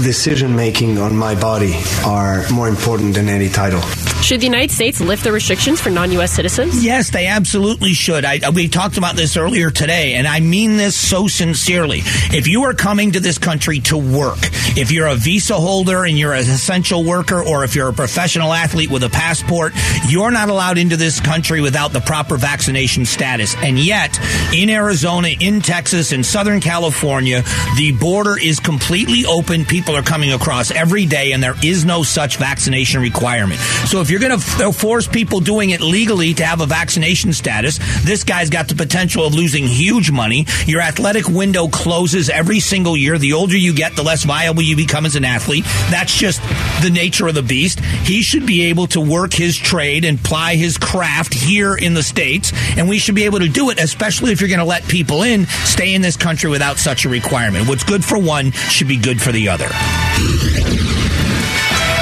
decision 0.03 0.55
making 0.55 0.97
on 0.97 1.15
my 1.15 1.35
body 1.35 1.73
are 2.05 2.49
more 2.51 2.67
important 2.67 3.15
than 3.15 3.27
any 3.27 3.49
title. 3.49 3.81
Should 4.21 4.41
the 4.41 4.45
United 4.45 4.71
States 4.71 5.01
lift 5.01 5.23
the 5.23 5.31
restrictions 5.31 5.81
for 5.81 5.89
non-U.S. 5.89 6.31
citizens? 6.31 6.85
Yes, 6.85 7.09
they 7.09 7.25
absolutely 7.25 7.93
should. 7.93 8.23
I, 8.23 8.39
we 8.51 8.67
talked 8.67 8.97
about 8.97 9.15
this 9.15 9.35
earlier 9.35 9.71
today, 9.71 10.13
and 10.13 10.27
I 10.27 10.39
mean 10.39 10.77
this 10.77 10.95
so 10.95 11.27
sincerely. 11.27 12.01
If 12.31 12.47
you 12.47 12.63
are 12.63 12.73
coming 12.73 13.13
to 13.13 13.19
this 13.19 13.39
country 13.39 13.79
to 13.81 13.97
work, 13.97 14.37
if 14.77 14.91
you're 14.91 15.07
a 15.07 15.15
visa 15.15 15.55
holder 15.55 16.05
and 16.05 16.19
you're 16.19 16.33
an 16.33 16.41
essential 16.41 16.90
worker, 16.99 17.43
or 17.43 17.63
if 17.63 17.75
you're 17.75 17.89
a 17.89 17.93
professional 17.93 18.53
athlete 18.53 18.89
with 18.89 19.03
a 19.03 19.09
passport, 19.09 19.73
you're 20.07 20.31
not 20.31 20.49
allowed 20.49 20.77
into 20.77 20.97
this 20.97 21.19
country 21.19 21.61
without 21.61 21.93
the 21.93 21.99
proper 22.01 22.37
vaccination 22.37 23.05
status. 23.05 23.55
And 23.57 23.77
yet, 23.77 24.19
in 24.53 24.69
Arizona, 24.69 25.29
in 25.39 25.61
Texas, 25.61 26.11
in 26.11 26.23
Southern 26.23 26.61
California, 26.61 27.43
the 27.77 27.91
border 27.99 28.37
is 28.39 28.59
completely 28.59 29.25
open. 29.25 29.65
People 29.65 29.95
are 29.95 30.01
coming 30.01 30.33
across 30.33 30.71
every 30.71 31.05
day, 31.05 31.31
and 31.31 31.41
there 31.41 31.55
is 31.63 31.85
no 31.85 32.03
such 32.03 32.37
vaccination 32.37 33.01
requirement. 33.01 33.59
So 33.87 34.01
if 34.01 34.09
you're 34.09 34.19
going 34.19 34.39
to 34.39 34.65
uh, 34.65 34.71
force 34.71 35.07
people 35.07 35.39
doing 35.39 35.71
it 35.71 35.81
legally 35.81 36.33
to 36.35 36.45
have 36.45 36.61
a 36.61 36.65
vaccination 36.65 37.33
status, 37.33 37.79
this 38.03 38.23
guy's 38.23 38.49
got 38.49 38.67
the 38.67 38.75
potential 38.75 39.25
of 39.25 39.33
losing 39.33 39.65
huge 39.67 40.11
money. 40.11 40.45
Your 40.65 40.81
athletic 40.81 41.27
window 41.27 41.67
closes 41.67 42.29
every 42.29 42.59
single 42.59 42.97
year. 42.97 43.17
The 43.17 43.33
older 43.33 43.57
you 43.57 43.73
get, 43.73 43.95
the 43.95 44.03
less 44.03 44.23
viable 44.23 44.61
you 44.61 44.75
become 44.75 45.05
as 45.05 45.15
an 45.15 45.25
athlete. 45.25 45.65
That's 45.89 46.15
just 46.15 46.41
the 46.81 46.89
nature 46.89 47.27
of 47.27 47.35
the 47.35 47.43
beast. 47.43 47.79
He 47.79 48.21
should 48.21 48.45
be 48.45 48.63
able 48.63 48.87
to 48.87 49.01
work 49.01 49.33
his 49.33 49.57
trade 49.57 50.05
and 50.05 50.21
ply 50.21 50.55
his 50.55 50.77
craft 50.77 51.33
here 51.33 51.75
in 51.75 51.93
the 51.93 52.03
States, 52.03 52.51
and 52.77 52.89
we 52.89 52.99
should 52.99 53.15
be 53.15 53.25
able 53.25 53.39
to 53.39 53.49
do 53.49 53.69
it, 53.69 53.79
especially 53.79 54.31
if 54.31 54.41
you're 54.41 54.49
going 54.49 54.59
to 54.59 54.65
let 54.65 54.87
people 54.87 55.23
in, 55.23 55.45
stay 55.45 55.93
in 55.93 56.01
this 56.01 56.17
country 56.17 56.49
without 56.49 56.77
such 56.77 57.05
a 57.05 57.09
requirement. 57.09 57.67
What's 57.67 57.83
good 57.83 58.03
for 58.03 58.19
one 58.19 58.51
should 58.51 58.87
be 58.87 58.97
good 58.97 59.21
for 59.21 59.31
the 59.31 59.49
other. 59.49 59.67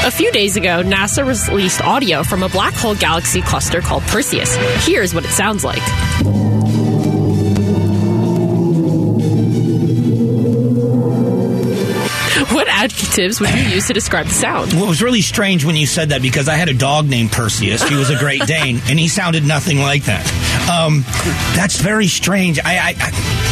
A 0.02 0.12
few 0.12 0.32
days 0.32 0.56
ago, 0.56 0.82
NASA 0.82 1.26
released 1.50 1.82
audio 1.82 2.24
from 2.24 2.42
a 2.42 2.50
black 2.50 2.74
hole 2.74 2.96
galaxy 2.96 3.42
cluster 3.42 3.82
called 3.82 4.02
Perseus. 4.04 4.56
Here's 4.86 5.14
what 5.14 5.26
it 5.26 5.32
sounds 5.32 5.64
like. 5.64 5.84
Adjectives 12.80 13.42
would 13.42 13.50
you 13.54 13.64
use 13.64 13.88
to 13.88 13.94
describe 13.94 14.26
the 14.26 14.34
sound? 14.34 14.74
Well, 14.74 14.86
it 14.86 14.90
was 14.90 15.02
really 15.02 15.22
strange 15.22 15.66
when 15.66 15.76
you 15.76 15.86
said 15.86 16.10
that 16.10 16.22
because 16.22 16.48
I 16.48 16.56
had 16.56 16.70
a 16.70 16.74
dog 16.74 17.08
named 17.08 17.32
Perseus. 17.32 17.84
He 17.84 17.96
was 17.96 18.10
a 18.10 18.18
Great 18.18 18.42
Dane, 18.48 18.80
and 18.88 18.98
he 18.98 19.08
sounded 19.08 19.44
nothing 19.44 19.80
like 19.80 20.04
that. 20.06 20.26
Um, 20.70 21.04
that's 21.56 21.80
very 21.80 22.08
strange. 22.08 22.60
I, 22.64 22.78
I, 22.78 22.96
I 22.98 23.50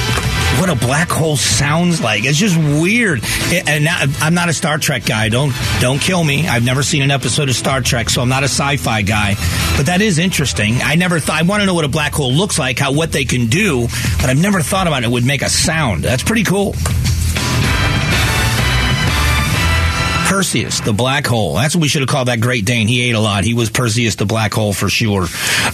what 0.59 0.69
a 0.69 0.75
black 0.75 1.09
hole 1.09 1.37
sounds 1.37 2.01
like. 2.01 2.25
It's 2.25 2.37
just 2.37 2.57
weird. 2.57 3.21
And 3.67 3.83
now, 3.83 4.05
I'm 4.21 4.33
not 4.33 4.49
a 4.49 4.53
Star 4.53 4.79
Trek 4.79 5.05
guy. 5.05 5.29
Don't 5.29 5.53
don't 5.79 5.99
kill 5.99 6.23
me. 6.23 6.47
I've 6.47 6.63
never 6.65 6.81
seen 6.81 7.03
an 7.03 7.11
episode 7.11 7.49
of 7.49 7.55
Star 7.55 7.81
Trek, 7.81 8.09
so 8.09 8.21
I'm 8.21 8.29
not 8.29 8.41
a 8.41 8.49
sci-fi 8.49 9.03
guy. 9.03 9.35
But 9.75 9.85
that 9.87 10.01
is 10.01 10.17
interesting. 10.17 10.75
I 10.81 10.95
never 10.95 11.19
thought. 11.19 11.35
I 11.35 11.43
want 11.43 11.61
to 11.61 11.67
know 11.67 11.75
what 11.75 11.85
a 11.85 11.89
black 11.89 12.13
hole 12.13 12.33
looks 12.33 12.57
like, 12.57 12.79
how 12.79 12.91
what 12.93 13.11
they 13.11 13.25
can 13.25 13.47
do, 13.47 13.87
but 14.19 14.29
I've 14.29 14.41
never 14.41 14.61
thought 14.61 14.87
about 14.87 15.03
it 15.03 15.11
would 15.11 15.25
make 15.25 15.43
a 15.43 15.49
sound. 15.49 16.03
That's 16.03 16.23
pretty 16.23 16.43
cool. 16.43 16.73
Perseus, 20.37 20.81
the 20.81 20.93
black 20.93 21.25
hole. 21.25 21.55
That's 21.55 21.75
what 21.75 21.81
we 21.81 21.87
should 21.87 22.03
have 22.03 22.09
called 22.09 22.27
that 22.27 22.39
Great 22.39 22.63
Dane. 22.63 22.87
He 22.87 23.09
ate 23.09 23.15
a 23.15 23.19
lot. 23.19 23.43
He 23.43 23.55
was 23.55 23.71
Perseus, 23.71 24.17
the 24.17 24.27
black 24.27 24.53
hole 24.53 24.71
for 24.71 24.87
sure. 24.87 25.25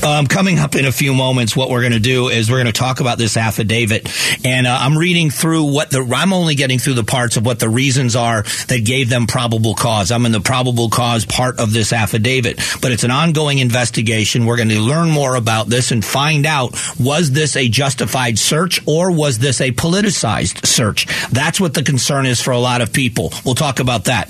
Um, 0.02 0.26
coming 0.26 0.58
up 0.58 0.76
in 0.76 0.86
a 0.86 0.92
few 0.94 1.14
moments, 1.14 1.54
what 1.54 1.70
we're 1.70 1.82
going 1.82 1.92
to 1.92 2.00
do 2.00 2.30
is 2.30 2.50
we're 2.50 2.64
going 2.64 2.68
to 2.68 2.72
talk 2.72 3.02
about 3.02 3.18
this 3.18 3.36
affidavit. 3.36 4.10
And 4.46 4.66
uh, 4.66 4.78
I'm 4.80 4.98
reading 4.98 5.32
through 5.32 5.66
what 5.74 5.90
the, 5.90 6.10
I'm 6.16 6.32
only 6.32 6.56
getting 6.56 6.80
through 6.80 6.94
the 6.94 7.04
parts 7.04 7.36
of 7.36 7.46
what 7.46 7.60
the 7.60 7.68
reasons 7.68 8.16
are 8.16 8.44
that 8.44 8.86
gave 8.86 9.10
them 9.10 9.28
probable 9.28 9.74
cause. 9.76 10.14
I'm 10.14 10.26
in 10.26 10.32
the 10.32 10.40
probable 10.40 10.90
cause 10.90 11.26
part 11.26 11.60
of 11.60 11.74
this 11.74 11.92
affidavit, 11.92 12.62
but 12.82 12.94
it's 12.94 13.04
an 13.04 13.12
ongoing 13.12 13.60
investigation. 13.60 14.46
We're 14.46 14.56
going 14.56 14.70
to 14.70 14.80
learn 14.80 15.10
more 15.10 15.36
about 15.36 15.68
this 15.68 15.92
and 15.92 16.06
find 16.06 16.46
out 16.46 16.72
was 16.98 17.32
this 17.32 17.58
a 17.58 17.68
justified 17.68 18.40
search 18.40 18.80
or 18.88 19.12
was 19.12 19.40
this 19.40 19.60
a 19.60 19.74
politicized 19.74 20.66
search? 20.66 21.06
That's 21.32 21.60
what 21.60 21.74
the 21.74 21.84
concern 21.84 22.26
is 22.26 22.40
for 22.40 22.52
a 22.52 22.60
lot 22.60 22.80
of 22.80 22.94
people. 22.94 23.34
We'll 23.44 23.56
talk 23.56 23.82
about 23.82 24.06
that 24.06 24.30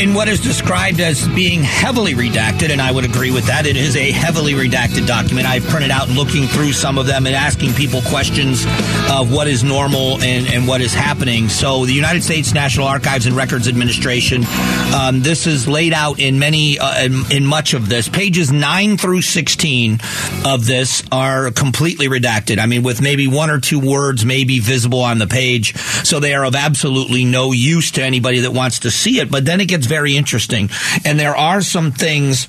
In 0.00 0.14
what 0.14 0.28
is 0.28 0.40
described 0.40 0.98
as 0.98 1.28
being 1.28 1.62
heavily 1.62 2.14
redacted, 2.14 2.70
and 2.70 2.80
I 2.80 2.90
would 2.90 3.04
agree 3.04 3.30
with 3.30 3.44
that. 3.48 3.66
It 3.66 3.76
is 3.76 3.96
a 3.96 4.10
heavily 4.10 4.54
redacted 4.54 5.06
document. 5.06 5.46
I've 5.46 5.64
printed 5.64 5.90
out 5.90 6.08
looking 6.08 6.46
through 6.46 6.72
some 6.72 6.96
of 6.96 7.06
them 7.06 7.26
and 7.26 7.36
asking 7.36 7.74
people 7.74 8.00
questions 8.08 8.64
of 9.10 9.30
what 9.30 9.46
is 9.46 9.62
normal 9.62 10.22
and, 10.22 10.46
and 10.46 10.66
what 10.66 10.80
is 10.80 10.94
happening. 10.94 11.50
So, 11.50 11.84
the 11.84 11.92
United 11.92 12.22
States 12.22 12.54
National 12.54 12.86
Archives 12.86 13.26
and 13.26 13.36
Records 13.36 13.68
Administration, 13.68 14.44
um, 14.94 15.20
this 15.20 15.46
is 15.46 15.68
laid 15.68 15.92
out 15.92 16.18
in 16.18 16.38
many, 16.38 16.78
uh, 16.78 17.04
in, 17.04 17.30
in 17.30 17.44
much 17.44 17.74
of 17.74 17.90
this. 17.90 18.08
Pages 18.08 18.50
9 18.50 18.96
through 18.96 19.20
16 19.20 19.98
of 20.46 20.64
this 20.64 21.02
are 21.12 21.50
completely 21.50 22.08
redacted. 22.08 22.58
I 22.58 22.64
mean, 22.64 22.82
with 22.82 23.02
maybe 23.02 23.26
one 23.26 23.50
or 23.50 23.60
two 23.60 23.80
words 23.80 24.24
maybe 24.24 24.60
visible 24.60 25.02
on 25.02 25.18
the 25.18 25.26
page. 25.26 25.76
So, 25.76 26.20
they 26.20 26.32
are 26.32 26.46
of 26.46 26.54
absolutely 26.54 27.26
no 27.26 27.52
use 27.52 27.90
to 27.92 28.02
anybody 28.02 28.40
that 28.40 28.52
wants 28.52 28.78
to 28.80 28.90
see 28.90 29.20
it. 29.20 29.30
But 29.30 29.44
then 29.44 29.60
it 29.60 29.68
gets 29.68 29.89
very 29.90 30.16
interesting. 30.16 30.70
And 31.04 31.18
there 31.18 31.36
are 31.36 31.60
some 31.60 31.90
things 31.90 32.48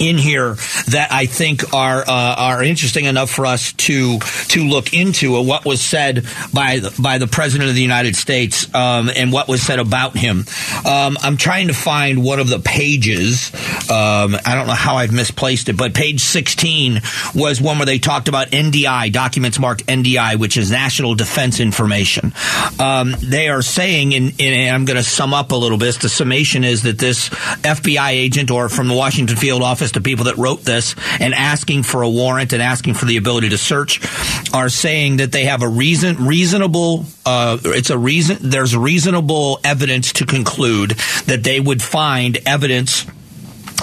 in 0.00 0.18
here 0.18 0.54
that 0.88 1.08
I 1.10 1.26
think 1.26 1.74
are 1.74 2.00
uh, 2.00 2.34
are 2.36 2.62
interesting 2.62 3.06
enough 3.06 3.30
for 3.30 3.46
us 3.46 3.72
to 3.72 4.18
to 4.48 4.64
look 4.64 4.92
into 4.92 5.40
what 5.42 5.64
was 5.64 5.80
said 5.80 6.26
by 6.52 6.78
the, 6.78 6.94
by 7.00 7.18
the 7.18 7.26
president 7.26 7.68
of 7.68 7.74
the 7.74 7.82
United 7.82 8.16
States 8.16 8.72
um, 8.74 9.10
and 9.14 9.32
what 9.32 9.48
was 9.48 9.62
said 9.62 9.78
about 9.78 10.16
him. 10.16 10.44
Um, 10.84 11.16
I'm 11.22 11.36
trying 11.36 11.68
to 11.68 11.74
find 11.74 12.22
one 12.22 12.38
of 12.38 12.48
the 12.48 12.58
pages. 12.58 13.52
Um, 13.90 14.36
I 14.44 14.54
don't 14.54 14.66
know 14.66 14.74
how 14.74 14.96
I've 14.96 15.12
misplaced 15.12 15.68
it, 15.68 15.76
but 15.76 15.94
page 15.94 16.20
16 16.20 17.00
was 17.34 17.60
one 17.60 17.78
where 17.78 17.86
they 17.86 17.98
talked 17.98 18.28
about 18.28 18.48
NDI 18.48 19.12
documents 19.12 19.58
marked 19.58 19.86
NDI, 19.86 20.36
which 20.36 20.56
is 20.56 20.70
National 20.70 21.14
Defense 21.14 21.60
Information. 21.60 22.32
Um, 22.78 23.14
they 23.22 23.48
are 23.48 23.62
saying, 23.62 24.14
and, 24.14 24.34
and 24.40 24.74
I'm 24.74 24.84
going 24.84 24.96
to 24.96 25.02
sum 25.02 25.34
up 25.34 25.52
a 25.52 25.56
little 25.56 25.78
bit. 25.78 25.96
The 25.96 26.08
summation 26.08 26.64
is 26.64 26.82
that 26.82 26.98
this 26.98 27.28
FBI 27.28 28.10
agent 28.10 28.50
or 28.50 28.68
from 28.68 28.88
the 28.88 28.94
Washington 28.94 29.36
field 29.36 29.62
office 29.62 29.85
to 29.92 30.00
people 30.00 30.26
that 30.26 30.36
wrote 30.36 30.62
this 30.62 30.94
and 31.20 31.34
asking 31.34 31.82
for 31.82 32.02
a 32.02 32.08
warrant 32.08 32.52
and 32.52 32.62
asking 32.62 32.94
for 32.94 33.06
the 33.06 33.16
ability 33.16 33.50
to 33.50 33.58
search 33.58 34.00
are 34.52 34.68
saying 34.68 35.18
that 35.18 35.32
they 35.32 35.44
have 35.44 35.62
a 35.62 35.68
reason, 35.68 36.26
reasonable, 36.26 37.04
uh, 37.24 37.58
it's 37.64 37.90
a 37.90 37.98
reason, 37.98 38.38
there's 38.40 38.76
reasonable 38.76 39.60
evidence 39.64 40.12
to 40.14 40.26
conclude 40.26 40.90
that 41.26 41.42
they 41.42 41.60
would 41.60 41.82
find 41.82 42.38
evidence 42.46 43.06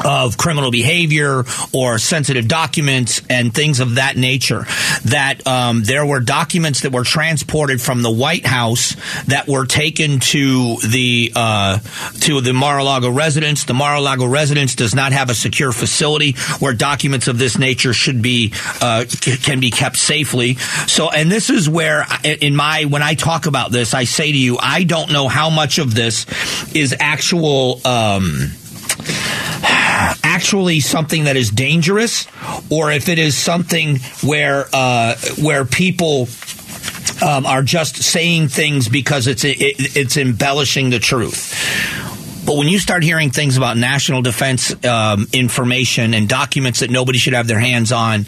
of 0.04 0.38
criminal 0.38 0.72
behavior 0.72 1.44
or 1.72 2.00
sensitive 2.00 2.48
documents 2.48 3.22
and 3.30 3.54
things 3.54 3.80
of 3.80 3.96
that 3.96 4.18
nature. 4.18 4.66
That 5.06 5.46
um, 5.46 5.84
there 5.84 6.06
were 6.06 6.20
documents 6.20 6.82
that 6.82 6.92
were 6.92 7.04
transported 7.04 7.82
from 7.82 8.02
the 8.02 8.12
White 8.12 8.46
House 8.46 8.96
that 9.26 9.48
were 9.48 9.66
taken 9.66 10.20
to 10.20 10.78
the 10.78 11.32
uh, 11.36 11.80
to 12.22 12.42
the 12.42 12.54
Mar-a-Lago 12.54 13.10
residence. 13.10 13.66
The 13.66 13.74
Mar-a-Lago 13.74 14.26
residence 14.26 14.76
does 14.76 14.96
not 14.96 15.12
have 15.12 15.30
a 15.30 15.36
secure 15.36 15.72
facility 15.72 16.34
where 16.60 16.74
documents 16.74 17.28
of 17.28 17.38
this 17.38 17.58
nature 17.58 17.94
should 17.94 18.22
be 18.22 18.54
uh, 18.82 19.06
c- 19.06 19.38
can 19.38 19.60
be 19.60 19.72
kept 19.72 19.98
safely. 19.98 20.56
So, 20.88 21.10
and 21.10 21.32
this 21.32 21.50
is 21.50 21.70
where 21.70 22.06
in 22.24 22.56
my 22.56 22.86
when 22.86 23.02
I 23.02 23.16
talk 23.16 23.46
about 23.46 23.72
this, 23.72 23.94
I 23.94 24.06
say 24.06 24.32
to 24.32 24.38
you, 24.38 24.58
I 24.60 24.84
don't 24.84 25.12
know 25.12 25.28
how 25.28 25.50
much 25.50 25.80
of 25.80 25.94
this 25.94 26.26
is 26.74 26.96
actual. 27.00 27.86
Um, 27.86 28.52
actually 30.34 30.80
something 30.80 31.26
that 31.26 31.38
is 31.38 31.52
dangerous, 31.52 32.28
or 32.72 32.92
if 32.92 33.08
it 33.08 33.20
is 33.20 33.38
something 33.38 34.00
where 34.24 34.66
uh, 34.74 35.16
where 35.42 35.64
people 35.64 36.28
um, 37.24 37.46
are 37.46 37.62
just 37.62 37.98
saying 37.98 38.48
things 38.48 38.90
because 38.90 39.28
it's 39.28 39.44
it, 39.44 39.56
it's 39.60 40.18
embellishing 40.18 40.90
the 40.90 41.00
truth. 41.00 41.54
But 42.46 42.58
when 42.58 42.68
you 42.68 42.78
start 42.80 43.04
hearing 43.04 43.30
things 43.30 43.56
about 43.56 43.78
national 43.78 44.22
defense 44.22 44.76
um, 44.86 45.28
information 45.32 46.14
and 46.14 46.28
documents 46.28 46.82
that 46.82 46.90
nobody 46.90 47.18
should 47.18 47.34
have 47.34 47.48
their 47.48 47.60
hands 47.60 47.92
on, 47.92 48.26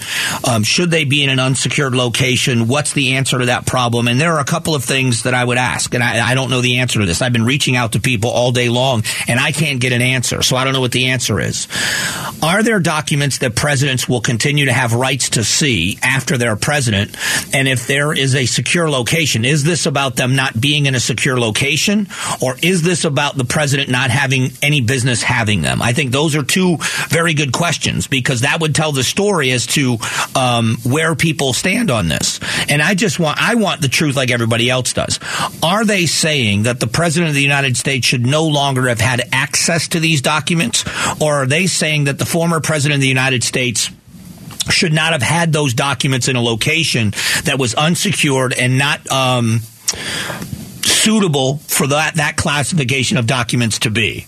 um, 0.47 0.63
should 0.63 0.89
they 0.89 1.03
be 1.03 1.23
in 1.23 1.29
an 1.29 1.39
unsecured 1.39 1.93
location? 1.93 2.67
What's 2.67 2.93
the 2.93 3.13
answer 3.13 3.39
to 3.39 3.47
that 3.47 3.65
problem? 3.65 4.07
And 4.07 4.19
there 4.19 4.33
are 4.33 4.39
a 4.39 4.45
couple 4.45 4.73
of 4.73 4.83
things 4.83 5.23
that 5.23 5.33
I 5.33 5.43
would 5.43 5.57
ask, 5.57 5.93
and 5.93 6.03
I, 6.03 6.31
I 6.31 6.33
don't 6.33 6.49
know 6.49 6.61
the 6.61 6.77
answer 6.77 6.99
to 6.99 7.05
this. 7.05 7.21
I've 7.21 7.33
been 7.33 7.45
reaching 7.45 7.75
out 7.75 7.91
to 7.93 7.99
people 7.99 8.29
all 8.29 8.51
day 8.51 8.69
long, 8.69 9.03
and 9.27 9.39
I 9.39 9.51
can't 9.51 9.81
get 9.81 9.91
an 9.91 10.01
answer, 10.01 10.41
so 10.41 10.55
I 10.55 10.63
don't 10.63 10.73
know 10.73 10.81
what 10.81 10.93
the 10.93 11.07
answer 11.07 11.39
is. 11.39 11.67
Are 12.41 12.63
there 12.63 12.79
documents 12.79 13.39
that 13.39 13.55
presidents 13.55 14.07
will 14.07 14.21
continue 14.21 14.65
to 14.65 14.73
have 14.73 14.93
rights 14.93 15.31
to 15.31 15.43
see 15.43 15.99
after 16.01 16.37
they're 16.37 16.55
president? 16.55 17.15
And 17.53 17.67
if 17.67 17.87
there 17.87 18.13
is 18.13 18.35
a 18.35 18.45
secure 18.45 18.89
location, 18.89 19.43
is 19.43 19.63
this 19.63 19.85
about 19.85 20.15
them 20.15 20.35
not 20.35 20.59
being 20.59 20.85
in 20.85 20.95
a 20.95 20.99
secure 20.99 21.39
location, 21.39 22.07
or 22.41 22.55
is 22.61 22.81
this 22.81 23.03
about 23.03 23.35
the 23.35 23.45
president 23.45 23.89
not 23.89 24.04
not 24.05 24.11
having 24.11 24.51
any 24.61 24.81
business 24.81 25.23
having 25.23 25.61
them? 25.61 25.81
I 25.81 25.93
think 25.93 26.11
those 26.11 26.35
are 26.35 26.43
two 26.43 26.77
very 27.09 27.33
good 27.33 27.51
questions 27.51 28.07
because 28.07 28.41
that 28.41 28.61
would 28.61 28.75
tell 28.75 28.91
the 28.91 29.03
story 29.03 29.51
as 29.51 29.65
to 29.67 29.97
um, 30.35 30.77
where 30.83 31.15
people 31.15 31.53
stand 31.53 31.89
on 31.89 32.07
this. 32.07 32.39
And 32.69 32.81
I 32.81 32.93
just 32.93 33.19
want 33.19 33.41
I 33.41 33.55
want 33.55 33.81
the 33.81 33.87
truth 33.87 34.15
like 34.15 34.31
everybody 34.31 34.69
else 34.69 34.93
does. 34.93 35.19
Are 35.63 35.85
they 35.85 36.05
saying 36.05 36.63
that 36.63 36.79
the 36.79 36.87
president 36.87 37.29
of 37.29 37.35
the 37.35 37.41
United 37.41 37.77
States 37.77 38.05
should 38.05 38.25
no 38.25 38.45
longer 38.47 38.87
have 38.87 39.01
had 39.01 39.21
access 39.31 39.87
to 39.89 39.99
these 39.99 40.21
documents, 40.21 40.83
or 41.21 41.43
are 41.43 41.45
they 41.45 41.67
saying 41.67 42.05
that 42.05 42.19
the 42.19 42.25
former 42.25 42.59
president 42.59 42.95
of 42.95 43.01
the 43.01 43.07
United 43.07 43.43
States 43.43 43.89
should 44.69 44.93
not 44.93 45.13
have 45.13 45.21
had 45.21 45.53
those 45.53 45.73
documents 45.73 46.27
in 46.27 46.35
a 46.35 46.41
location 46.41 47.11
that 47.43 47.57
was 47.59 47.75
unsecured 47.75 48.53
and 48.53 48.77
not 48.77 49.09
um, 49.11 49.59
suitable 51.05 51.57
for 51.57 51.85
that, 51.85 52.15
that 52.15 52.35
classification 52.35 53.17
of 53.17 53.27
documents 53.27 53.77
to 53.77 53.91
be 53.91 54.25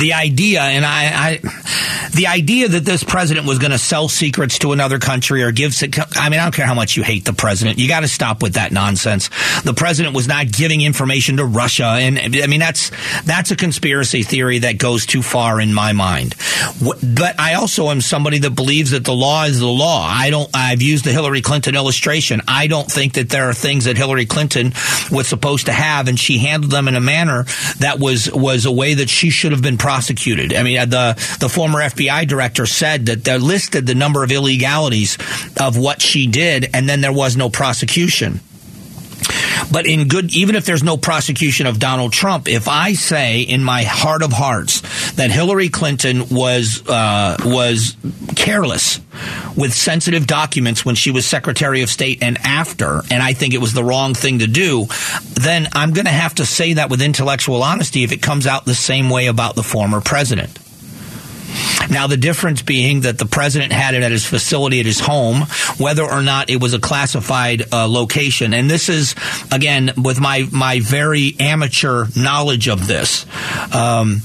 the 0.00 0.14
idea, 0.14 0.60
and 0.62 0.84
I, 0.84 1.40
I, 1.44 2.10
the 2.14 2.26
idea 2.26 2.68
that 2.68 2.84
this 2.84 3.04
president 3.04 3.46
was 3.46 3.58
going 3.58 3.70
to 3.70 3.78
sell 3.78 4.08
secrets 4.08 4.58
to 4.60 4.72
another 4.72 4.98
country 4.98 5.42
or 5.42 5.52
give, 5.52 5.74
I 6.16 6.28
mean, 6.28 6.40
I 6.40 6.44
don't 6.44 6.54
care 6.54 6.66
how 6.66 6.74
much 6.74 6.96
you 6.96 7.02
hate 7.02 7.24
the 7.24 7.32
president. 7.32 7.78
You 7.78 7.88
got 7.88 8.00
to 8.00 8.08
stop 8.08 8.42
with 8.42 8.54
that 8.54 8.72
nonsense. 8.72 9.30
The 9.64 9.74
president 9.74 10.14
was 10.14 10.26
not 10.26 10.50
giving 10.50 10.80
information 10.80 11.36
to 11.38 11.44
Russia. 11.44 11.84
And 11.84 12.18
I 12.18 12.46
mean, 12.46 12.60
that's, 12.60 12.90
that's 13.24 13.50
a 13.50 13.56
conspiracy 13.56 14.22
theory 14.22 14.60
that 14.60 14.78
goes 14.78 15.06
too 15.06 15.22
far 15.22 15.60
in 15.60 15.72
my 15.72 15.92
mind. 15.92 16.34
But 16.80 17.38
I 17.38 17.54
also 17.54 17.90
am 17.90 18.00
somebody 18.00 18.38
that 18.38 18.50
believes 18.50 18.92
that 18.92 19.04
the 19.04 19.14
law 19.14 19.44
is 19.44 19.60
the 19.60 19.66
law. 19.66 20.06
I 20.08 20.30
don't, 20.30 20.50
I've 20.54 20.82
used 20.82 21.04
the 21.04 21.12
Hillary 21.12 21.42
Clinton 21.42 21.76
illustration. 21.76 22.42
I 22.48 22.66
don't 22.66 22.90
think 22.90 23.14
that 23.14 23.28
there 23.28 23.48
are 23.48 23.54
things 23.54 23.84
that 23.84 23.96
Hillary 23.96 24.26
Clinton 24.26 24.72
was 25.10 25.28
supposed 25.28 25.66
to 25.66 25.72
have 25.72 26.08
and 26.08 26.18
she 26.18 26.38
handled 26.38 26.72
them 26.72 26.88
in 26.88 26.96
a 26.96 27.00
manner 27.00 27.44
that 27.78 27.98
was, 27.98 28.30
was 28.32 28.66
a 28.66 28.72
way 28.72 28.94
that 28.94 29.08
she 29.08 29.30
should 29.30 29.52
have 29.56 29.62
been 29.62 29.78
prosecuted. 29.78 30.54
I 30.54 30.62
mean, 30.62 30.78
uh, 30.78 30.86
the 30.86 31.36
the 31.40 31.48
former 31.48 31.80
FBI 31.80 32.26
director 32.26 32.66
said 32.66 33.06
that 33.06 33.24
they 33.24 33.38
listed 33.38 33.86
the 33.86 33.94
number 33.94 34.22
of 34.22 34.30
illegalities 34.30 35.18
of 35.58 35.76
what 35.76 36.00
she 36.00 36.26
did, 36.26 36.70
and 36.72 36.88
then 36.88 37.00
there 37.00 37.12
was 37.12 37.36
no 37.36 37.50
prosecution. 37.50 38.40
But 39.70 39.86
in 39.86 40.08
good, 40.08 40.34
even 40.34 40.54
if 40.54 40.64
there's 40.64 40.82
no 40.82 40.96
prosecution 40.96 41.66
of 41.66 41.78
Donald 41.78 42.12
Trump, 42.12 42.48
if 42.48 42.68
I 42.68 42.92
say 42.92 43.40
in 43.40 43.64
my 43.64 43.82
heart 43.82 44.22
of 44.22 44.32
hearts 44.32 45.12
that 45.12 45.30
Hillary 45.30 45.68
Clinton 45.68 46.28
was 46.28 46.86
uh, 46.88 47.36
was 47.44 47.96
careless 48.36 49.00
with 49.56 49.72
sensitive 49.72 50.26
documents 50.26 50.84
when 50.84 50.94
she 50.94 51.10
was 51.10 51.26
Secretary 51.26 51.82
of 51.82 51.90
State 51.90 52.22
and 52.22 52.38
after, 52.44 53.02
and 53.10 53.22
I 53.22 53.32
think 53.32 53.54
it 53.54 53.60
was 53.60 53.72
the 53.72 53.84
wrong 53.84 54.14
thing 54.14 54.40
to 54.40 54.46
do, 54.46 54.86
then 55.32 55.68
I'm 55.72 55.92
going 55.92 56.06
to 56.06 56.12
have 56.12 56.34
to 56.36 56.46
say 56.46 56.74
that 56.74 56.90
with 56.90 57.02
intellectual 57.02 57.62
honesty 57.62 58.04
if 58.04 58.12
it 58.12 58.22
comes 58.22 58.46
out 58.46 58.64
the 58.64 58.74
same 58.74 59.10
way 59.10 59.26
about 59.26 59.54
the 59.54 59.62
former 59.62 60.00
president. 60.00 60.58
Now, 61.90 62.06
the 62.06 62.16
difference 62.16 62.62
being 62.62 63.02
that 63.02 63.18
the 63.18 63.26
president 63.26 63.72
had 63.72 63.94
it 63.94 64.02
at 64.02 64.10
his 64.10 64.26
facility 64.26 64.80
at 64.80 64.86
his 64.86 65.00
home, 65.00 65.42
whether 65.78 66.02
or 66.02 66.22
not 66.22 66.50
it 66.50 66.60
was 66.60 66.74
a 66.74 66.80
classified 66.80 67.72
uh, 67.72 67.86
location. 67.88 68.54
And 68.54 68.68
this 68.70 68.88
is, 68.88 69.14
again, 69.52 69.92
with 69.96 70.20
my, 70.20 70.48
my 70.52 70.80
very 70.80 71.36
amateur 71.38 72.06
knowledge 72.16 72.68
of 72.68 72.86
this. 72.86 73.26
Um, 73.72 74.22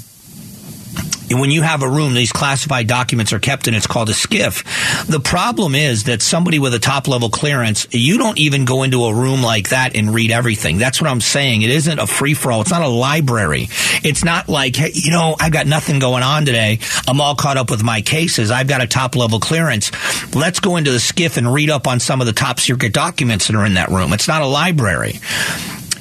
when 1.39 1.51
you 1.51 1.61
have 1.61 1.83
a 1.83 1.89
room, 1.89 2.13
these 2.13 2.31
classified 2.31 2.87
documents 2.87 3.33
are 3.33 3.39
kept 3.39 3.67
and 3.67 3.75
it's 3.75 3.87
called 3.87 4.09
a 4.09 4.13
SCIF. 4.13 5.05
The 5.05 5.19
problem 5.19 5.75
is 5.75 6.05
that 6.05 6.21
somebody 6.21 6.59
with 6.59 6.73
a 6.73 6.79
top 6.79 7.07
level 7.07 7.29
clearance, 7.29 7.87
you 7.91 8.17
don't 8.17 8.39
even 8.39 8.65
go 8.65 8.83
into 8.83 9.05
a 9.05 9.13
room 9.13 9.41
like 9.41 9.69
that 9.69 9.95
and 9.95 10.13
read 10.13 10.31
everything. 10.31 10.77
That's 10.77 11.01
what 11.01 11.09
I'm 11.09 11.21
saying. 11.21 11.61
It 11.61 11.69
isn't 11.69 11.99
a 11.99 12.07
free 12.07 12.33
for 12.33 12.51
all. 12.51 12.61
It's 12.61 12.71
not 12.71 12.81
a 12.81 12.87
library. 12.87 13.67
It's 14.03 14.23
not 14.23 14.49
like, 14.49 14.75
hey, 14.75 14.91
you 14.93 15.11
know, 15.11 15.35
I've 15.39 15.51
got 15.51 15.67
nothing 15.67 15.99
going 15.99 16.23
on 16.23 16.45
today. 16.45 16.79
I'm 17.07 17.21
all 17.21 17.35
caught 17.35 17.57
up 17.57 17.69
with 17.69 17.83
my 17.83 18.01
cases. 18.01 18.51
I've 18.51 18.67
got 18.67 18.81
a 18.81 18.87
top 18.87 19.15
level 19.15 19.39
clearance. 19.39 19.91
Let's 20.35 20.59
go 20.59 20.77
into 20.77 20.91
the 20.91 20.97
SCIF 20.97 21.37
and 21.37 21.51
read 21.53 21.69
up 21.69 21.87
on 21.87 21.99
some 21.99 22.21
of 22.21 22.27
the 22.27 22.33
top 22.33 22.59
secret 22.59 22.93
documents 22.93 23.47
that 23.47 23.55
are 23.55 23.65
in 23.65 23.75
that 23.75 23.89
room. 23.89 24.13
It's 24.13 24.27
not 24.27 24.41
a 24.41 24.47
library 24.47 25.19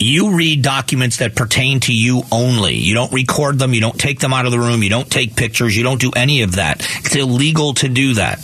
you 0.00 0.34
read 0.34 0.62
documents 0.62 1.18
that 1.18 1.36
pertain 1.36 1.80
to 1.80 1.92
you 1.92 2.22
only. 2.32 2.74
You 2.74 2.94
don't 2.94 3.12
record 3.12 3.58
them. 3.58 3.74
You 3.74 3.82
don't 3.82 3.98
take 3.98 4.18
them 4.18 4.32
out 4.32 4.46
of 4.46 4.52
the 4.52 4.58
room. 4.58 4.82
You 4.82 4.90
don't 4.90 5.10
take 5.10 5.36
pictures. 5.36 5.76
You 5.76 5.82
don't 5.82 6.00
do 6.00 6.10
any 6.16 6.42
of 6.42 6.56
that. 6.56 6.80
It's 7.04 7.14
illegal 7.14 7.74
to 7.74 7.88
do 7.88 8.14
that. 8.14 8.40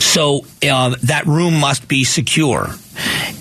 So 0.00 0.46
uh, 0.62 0.96
that 1.02 1.26
room 1.26 1.58
must 1.58 1.88
be 1.88 2.04
secure. 2.04 2.68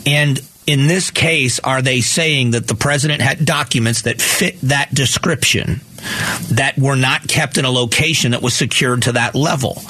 And 0.06 0.40
in 0.66 0.88
this 0.88 1.12
case, 1.12 1.60
are 1.60 1.82
they 1.82 2.02
saying 2.02 2.52
that 2.52 2.68
the 2.68 2.76
president 2.76 3.22
had 3.22 3.46
documents 3.46 4.04
that 4.04 4.22
fit 4.22 4.60
that 4.62 4.94
description 4.94 5.82
that 6.52 6.78
were 6.78 6.96
not 6.96 7.28
kept 7.28 7.58
in 7.58 7.66
a 7.66 7.72
location 7.72 8.32
that 8.32 8.42
was 8.42 8.56
secured 8.56 9.04
to 9.04 9.14
that 9.14 9.36
level? 9.36 9.82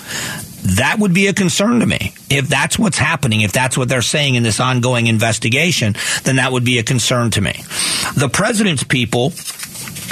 That 0.64 0.98
would 1.00 1.14
be 1.14 1.28
a 1.28 1.34
concern 1.34 1.80
to 1.80 1.86
me. 1.86 2.14
If 2.30 2.48
that's 2.48 2.78
what's 2.78 2.98
happening, 2.98 3.42
if 3.42 3.52
that's 3.52 3.78
what 3.78 3.90
they're 3.90 4.02
saying 4.02 4.36
in 4.36 4.44
this 4.44 4.60
ongoing 4.60 5.08
investigation, 5.08 5.96
then 6.24 6.36
that 6.36 6.52
would 6.52 6.66
be 6.66 6.80
a 6.80 6.84
concern 6.84 7.32
to 7.32 7.42
me. 7.42 7.54
The 8.16 8.30
president's 8.32 8.84
people 8.84 9.32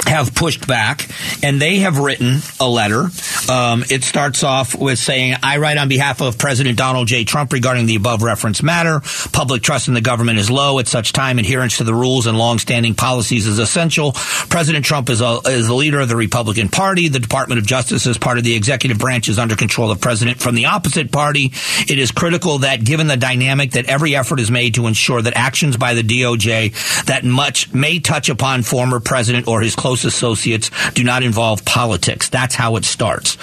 have 0.08 0.34
pushed 0.34 0.66
back 0.66 1.08
and 1.42 1.60
they 1.60 1.78
have 1.80 1.98
written 1.98 2.38
a 2.60 2.68
letter. 2.68 3.08
Um, 3.48 3.84
it 3.90 4.02
starts 4.02 4.42
off 4.42 4.74
with 4.74 4.98
saying, 4.98 5.36
I 5.42 5.58
write 5.58 5.78
on 5.78 5.88
behalf 5.88 6.20
of 6.20 6.38
President 6.38 6.76
Donald 6.76 7.08
J. 7.08 7.24
Trump 7.24 7.52
regarding 7.52 7.86
the 7.86 7.96
above 7.96 8.22
referenced 8.22 8.62
matter. 8.62 9.00
Public 9.32 9.62
trust 9.62 9.88
in 9.88 9.94
the 9.94 10.00
government 10.00 10.38
is 10.38 10.50
low. 10.50 10.78
At 10.78 10.88
such 10.88 11.12
time, 11.12 11.38
adherence 11.38 11.78
to 11.78 11.84
the 11.84 11.94
rules 11.94 12.26
and 12.26 12.38
longstanding 12.38 12.94
policies 12.94 13.46
is 13.46 13.58
essential. 13.58 14.12
President 14.48 14.84
Trump 14.84 15.10
is, 15.10 15.20
a, 15.20 15.40
is 15.46 15.66
the 15.66 15.74
leader 15.74 16.00
of 16.00 16.08
the 16.08 16.16
Republican 16.16 16.68
Party. 16.68 17.08
The 17.08 17.20
Department 17.20 17.60
of 17.60 17.66
Justice, 17.66 18.06
as 18.06 18.18
part 18.18 18.38
of 18.38 18.44
the 18.44 18.54
executive 18.54 18.98
branch, 18.98 19.28
is 19.28 19.38
under 19.38 19.56
control 19.56 19.90
of 19.90 20.00
President 20.00 20.40
from 20.40 20.54
the 20.54 20.66
opposite 20.66 21.12
party. 21.12 21.52
It 21.88 21.98
is 21.98 22.10
critical 22.10 22.58
that, 22.58 22.84
given 22.84 23.06
the 23.06 23.16
dynamic, 23.16 23.72
that 23.72 23.86
every 23.86 24.16
effort 24.16 24.40
is 24.40 24.50
made 24.50 24.74
to 24.74 24.86
ensure 24.86 25.22
that 25.22 25.36
actions 25.36 25.76
by 25.76 25.94
the 25.94 26.02
DOJ 26.02 27.04
that 27.04 27.24
much 27.24 27.72
may 27.72 27.98
touch 27.98 28.28
upon 28.28 28.62
former 28.62 29.00
president 29.00 29.46
or 29.48 29.60
his 29.60 29.76
close 29.76 29.97
close 29.98 30.14
associates 30.14 30.70
do 30.94 31.04
not 31.04 31.22
involve 31.22 31.64
politics. 31.64 32.28
That's 32.28 32.54
how 32.54 32.76
it 32.76 32.84
starts. 32.84 33.36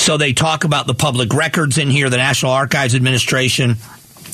So 0.00 0.16
they 0.16 0.32
talk 0.32 0.64
about 0.64 0.86
the 0.86 0.94
public 0.94 1.32
records 1.34 1.78
in 1.78 1.90
here, 1.90 2.08
the 2.08 2.16
National 2.16 2.52
Archives 2.52 2.94
Administration, 2.94 3.76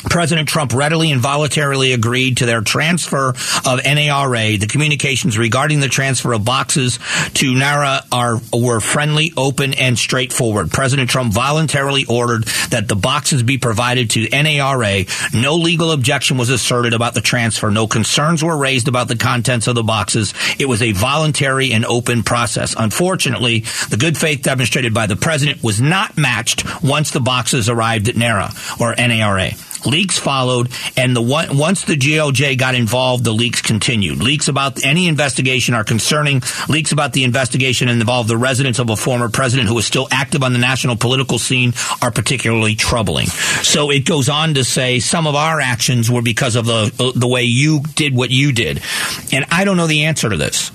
President 0.05 0.49
Trump 0.49 0.73
readily 0.73 1.11
and 1.11 1.21
voluntarily 1.21 1.93
agreed 1.93 2.39
to 2.39 2.47
their 2.47 2.61
transfer 2.61 3.31
of 3.67 3.85
NARA. 3.85 4.57
The 4.59 4.69
communications 4.69 5.37
regarding 5.37 5.81
the 5.81 5.89
transfer 5.89 6.33
of 6.33 6.45
boxes 6.45 6.99
to 7.35 7.55
NARA 7.55 8.03
are 8.13 8.41
were 8.53 8.81
friendly, 8.81 9.33
open, 9.37 9.75
and 9.75 9.99
straightforward. 9.99 10.71
President 10.71 11.11
Trump 11.11 11.33
voluntarily 11.33 12.05
ordered 12.09 12.45
that 12.71 12.87
the 12.87 12.95
boxes 12.95 13.43
be 13.43 13.59
provided 13.59 14.11
to 14.11 14.29
NARA. 14.31 15.05
No 15.35 15.57
legal 15.57 15.91
objection 15.91 16.39
was 16.39 16.49
asserted 16.49 16.95
about 16.95 17.15
the 17.15 17.21
transfer. 17.21 17.71
No 17.71 17.87
concerns 17.87 18.43
were 18.43 18.57
raised 18.57 18.89
about 18.89 19.09
the 19.09 19.17
contents 19.17 19.67
of 19.67 19.75
the 19.75 19.83
boxes. 19.83 20.33
It 20.59 20.67
was 20.67 20.81
a 20.81 20.93
voluntary 20.93 21.73
and 21.73 21.85
open 21.85 22.23
process. 22.23 22.75
Unfortunately, 22.79 23.61
the 23.91 23.97
good 23.99 24.17
faith 24.17 24.43
demonstrated 24.43 24.95
by 24.95 25.07
the 25.07 25.17
president 25.17 25.63
was 25.63 25.81
not 25.81 26.17
matched 26.17 26.83
once 26.83 27.11
the 27.11 27.21
boxes 27.21 27.69
arrived 27.69 28.09
at 28.09 28.17
NARA 28.17 28.51
or 28.81 28.95
NARA. 28.97 29.51
Leaks 29.87 30.19
followed, 30.19 30.69
and 30.97 31.15
the 31.15 31.23
one, 31.23 31.57
once 31.57 31.85
the 31.85 31.97
DOJ 31.97 32.59
got 32.59 32.75
involved, 32.75 33.25
the 33.25 33.33
leaks 33.33 33.63
continued. 33.63 34.23
Leaks 34.23 34.49
about 34.49 34.85
any 34.85 35.09
investigation 35.09 35.75
are 35.75 35.85
concerning. 35.85 36.43
Leaks 36.69 36.93
about 36.93 37.13
the 37.13 37.25
investigation 37.25 37.89
involve 37.89 38.29
the 38.29 38.37
residence 38.37 38.79
of 38.79 38.91
a 38.91 38.97
former 38.97 39.29
president 39.29 39.69
who 39.69 39.79
is 39.79 39.87
still 39.87 40.09
active 40.11 40.43
on 40.43 40.53
the 40.53 40.59
national 40.59 40.97
political 40.97 41.39
scene 41.39 41.73
are 42.03 42.11
particularly 42.11 42.75
troubling. 42.75 43.27
So 43.27 43.91
it 43.91 44.05
goes 44.05 44.29
on 44.29 44.55
to 44.55 44.65
say 44.65 44.99
some 45.01 45.27
of 45.27 45.35
our 45.35 45.61
actions 45.61 46.11
were 46.11 46.23
because 46.23 46.57
of 46.57 46.67
the 46.67 47.13
the 47.15 47.29
way 47.29 47.45
you 47.45 47.81
did 47.95 48.15
what 48.15 48.31
you 48.31 48.53
did, 48.53 48.83
and 49.33 49.45
I 49.51 49.65
don't 49.65 49.77
know 49.77 49.87
the 49.87 50.05
answer 50.05 50.29
to 50.29 50.37
this. 50.37 50.71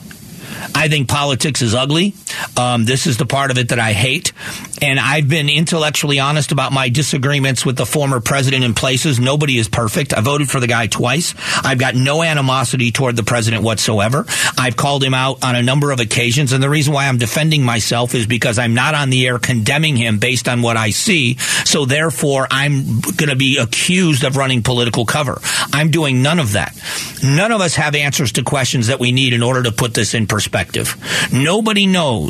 I 0.76 0.88
think 0.88 1.10
politics 1.10 1.62
is 1.62 1.76
ugly. 1.76 2.16
Um, 2.58 2.86
this 2.86 3.08
is 3.08 3.18
the 3.18 3.26
part 3.26 3.52
of 3.52 3.58
it 3.58 3.70
that 3.70 3.80
I 3.80 3.94
hate. 3.94 4.34
And 4.82 5.00
I've 5.00 5.30
been 5.30 5.50
intellectually 5.50 6.20
honest 6.20 6.52
about 6.52 6.72
my 6.72 6.90
disagreements 6.90 7.66
with 7.66 7.78
the 7.78 7.86
former 7.86 8.20
president 8.20 8.64
in 8.64 8.74
places. 8.74 9.20
Nobody 9.20 9.58
is 9.58 9.70
perfect. 9.70 10.14
I 10.14 10.22
voted 10.22 10.50
for 10.50 10.60
the 10.60 10.68
guy 10.68 10.88
twice. 10.88 11.34
I've 11.64 11.80
got 11.80 11.96
no 11.96 12.24
animosity 12.24 12.92
toward 12.92 13.16
the 13.16 13.24
president 13.24 13.64
whatsoever. 13.64 14.26
I've 14.58 14.76
called 14.76 15.04
him 15.04 15.14
out 15.14 15.44
on 15.44 15.56
a 15.56 15.64
number 15.64 15.92
of 15.92 16.00
occasions. 16.00 16.52
And 16.52 16.62
the 16.62 16.70
reason 16.70 16.94
why 16.94 17.08
I'm 17.08 17.18
defending 17.18 17.64
myself 17.64 18.14
is 18.16 18.26
because 18.26 18.60
I'm 18.60 18.74
not 18.74 18.96
on 18.96 19.10
the 19.10 19.26
air 19.26 19.40
condemning 19.40 19.96
him 19.96 20.20
based 20.20 20.48
on 20.50 20.62
what 20.62 20.78
I 20.78 20.90
see. 20.90 21.38
So 21.66 21.86
therefore, 21.86 22.48
I'm 22.52 23.00
going 23.02 23.30
to 23.30 23.36
be 23.36 23.58
accused 23.58 24.24
of 24.24 24.38
running 24.38 24.64
political 24.64 25.06
cover. 25.06 25.40
I'm 25.72 25.92
doing 25.92 26.22
none 26.22 26.40
of 26.40 26.54
that. 26.54 26.76
None 27.24 27.52
of 27.52 27.62
us 27.62 27.76
have 27.76 27.96
answers 27.96 28.34
to 28.34 28.44
questions 28.44 28.88
that 28.88 29.00
we 29.00 29.12
need 29.12 29.34
in 29.34 29.44
order 29.44 29.64
to 29.64 29.72
put 29.72 29.94
this 29.94 30.14
in 30.14 30.28
perspective. 30.28 30.96
Nobody 31.32 31.86
knows 31.86 32.23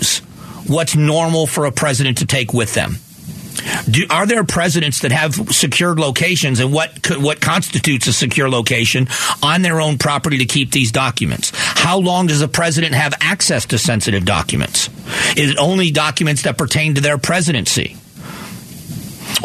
what's 0.68 0.96
normal 0.96 1.48
for 1.48 1.66
a 1.66 1.72
president 1.72 2.20
to 2.20 2.26
take 2.26 2.54
with 2.54 2.74
them. 2.74 2.98
Do, 3.90 4.06
are 4.10 4.26
there 4.26 4.44
presidents 4.44 5.02
that 5.02 5.12
have 5.12 5.36
secured 5.54 6.00
locations 6.00 6.60
and 6.60 6.74
what 6.74 7.12
what 7.18 7.40
constitutes 7.40 8.08
a 8.08 8.14
secure 8.14 8.50
location 8.50 9.08
on 9.42 9.62
their 9.62 9.80
own 9.80 9.98
property 9.98 10.40
to 10.40 10.46
keep 10.46 10.72
these 10.72 10.92
documents? 10.92 11.52
How 11.54 12.00
long 12.00 12.28
does 12.28 12.42
a 12.42 12.48
president 12.48 12.94
have 12.94 13.14
access 13.22 13.66
to 13.68 13.78
sensitive 13.78 14.26
documents? 14.26 14.90
Is 15.38 15.52
it 15.52 15.58
only 15.58 15.92
documents 15.92 16.44
that 16.44 16.58
pertain 16.58 16.96
to 16.96 17.02
their 17.02 17.18
presidency? 17.18 17.96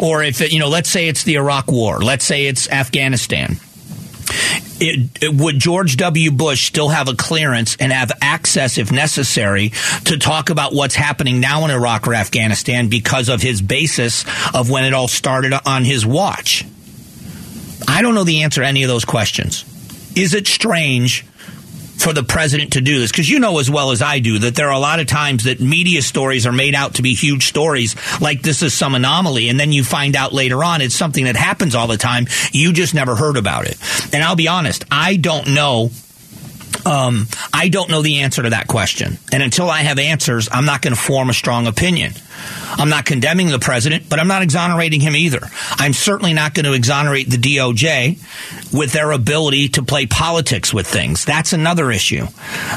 Or 0.01 0.23
if 0.23 0.41
it, 0.41 0.51
you 0.51 0.59
know, 0.59 0.69
let's 0.69 0.89
say 0.89 1.07
it's 1.07 1.23
the 1.23 1.35
Iraq 1.35 1.71
War, 1.71 1.99
let's 1.99 2.25
say 2.25 2.47
it's 2.47 2.69
Afghanistan 2.69 3.59
it, 4.79 5.23
it, 5.23 5.33
would 5.33 5.59
George 5.59 5.97
W. 5.97 6.31
Bush 6.31 6.67
still 6.67 6.89
have 6.89 7.07
a 7.07 7.15
clearance 7.15 7.75
and 7.79 7.91
have 7.91 8.11
access, 8.21 8.77
if 8.77 8.91
necessary, 8.91 9.69
to 10.05 10.17
talk 10.17 10.49
about 10.49 10.73
what's 10.73 10.95
happening 10.95 11.39
now 11.39 11.65
in 11.65 11.71
Iraq 11.71 12.07
or 12.07 12.13
Afghanistan 12.13 12.89
because 12.89 13.29
of 13.29 13.41
his 13.41 13.61
basis 13.61 14.25
of 14.53 14.69
when 14.69 14.83
it 14.85 14.93
all 14.93 15.07
started 15.07 15.53
on 15.65 15.83
his 15.83 16.05
watch? 16.05 16.65
I 17.87 18.01
don't 18.01 18.15
know 18.15 18.23
the 18.23 18.43
answer 18.43 18.61
to 18.61 18.67
any 18.67 18.83
of 18.83 18.89
those 18.89 19.05
questions. 19.05 19.65
Is 20.15 20.33
it 20.33 20.47
strange 20.47 21.25
for 21.99 22.13
the 22.13 22.23
president 22.23 22.73
to 22.73 22.81
do 22.81 22.99
this. 22.99 23.11
Because 23.11 23.29
you 23.29 23.39
know 23.39 23.59
as 23.59 23.69
well 23.69 23.91
as 23.91 24.01
I 24.01 24.19
do 24.19 24.39
that 24.39 24.55
there 24.55 24.67
are 24.67 24.73
a 24.73 24.79
lot 24.79 24.99
of 24.99 25.07
times 25.07 25.43
that 25.43 25.59
media 25.59 26.01
stories 26.01 26.45
are 26.47 26.51
made 26.51 26.75
out 26.75 26.95
to 26.95 27.01
be 27.01 27.13
huge 27.13 27.47
stories 27.47 27.95
like 28.21 28.41
this 28.41 28.61
is 28.61 28.73
some 28.73 28.95
anomaly 28.95 29.49
and 29.49 29.59
then 29.59 29.71
you 29.71 29.83
find 29.83 30.15
out 30.15 30.33
later 30.33 30.63
on 30.63 30.81
it's 30.81 30.95
something 30.95 31.25
that 31.25 31.35
happens 31.35 31.75
all 31.75 31.87
the 31.87 31.97
time. 31.97 32.27
You 32.51 32.73
just 32.73 32.93
never 32.93 33.15
heard 33.15 33.37
about 33.37 33.67
it. 33.67 33.77
And 34.13 34.23
I'll 34.23 34.35
be 34.35 34.47
honest 34.47 34.85
I 34.91 35.15
don't 35.15 35.53
know 35.53 35.91
um, 36.85 37.27
I 37.53 37.69
don't 37.69 37.89
know 37.89 38.01
the 38.01 38.19
answer 38.19 38.43
to 38.43 38.51
that 38.51 38.67
question. 38.67 39.17
And 39.31 39.43
until 39.43 39.69
I 39.69 39.81
have 39.81 39.99
answers, 39.99 40.49
I'm 40.51 40.65
not 40.65 40.81
going 40.81 40.95
to 40.95 40.99
form 40.99 41.29
a 41.29 41.33
strong 41.33 41.67
opinion. 41.67 42.13
I'm 42.71 42.89
not 42.89 43.05
condemning 43.05 43.49
the 43.49 43.59
president, 43.59 44.09
but 44.09 44.19
I'm 44.19 44.27
not 44.27 44.41
exonerating 44.41 45.01
him 45.01 45.15
either. 45.15 45.41
I'm 45.71 45.93
certainly 45.93 46.33
not 46.33 46.53
going 46.53 46.65
to 46.65 46.73
exonerate 46.73 47.29
the 47.29 47.37
DOJ 47.37 48.73
with 48.73 48.93
their 48.93 49.11
ability 49.11 49.69
to 49.69 49.83
play 49.83 50.05
politics 50.05 50.73
with 50.73 50.87
things. 50.87 51.25
That's 51.25 51.53
another 51.53 51.91
issue. 51.91 52.25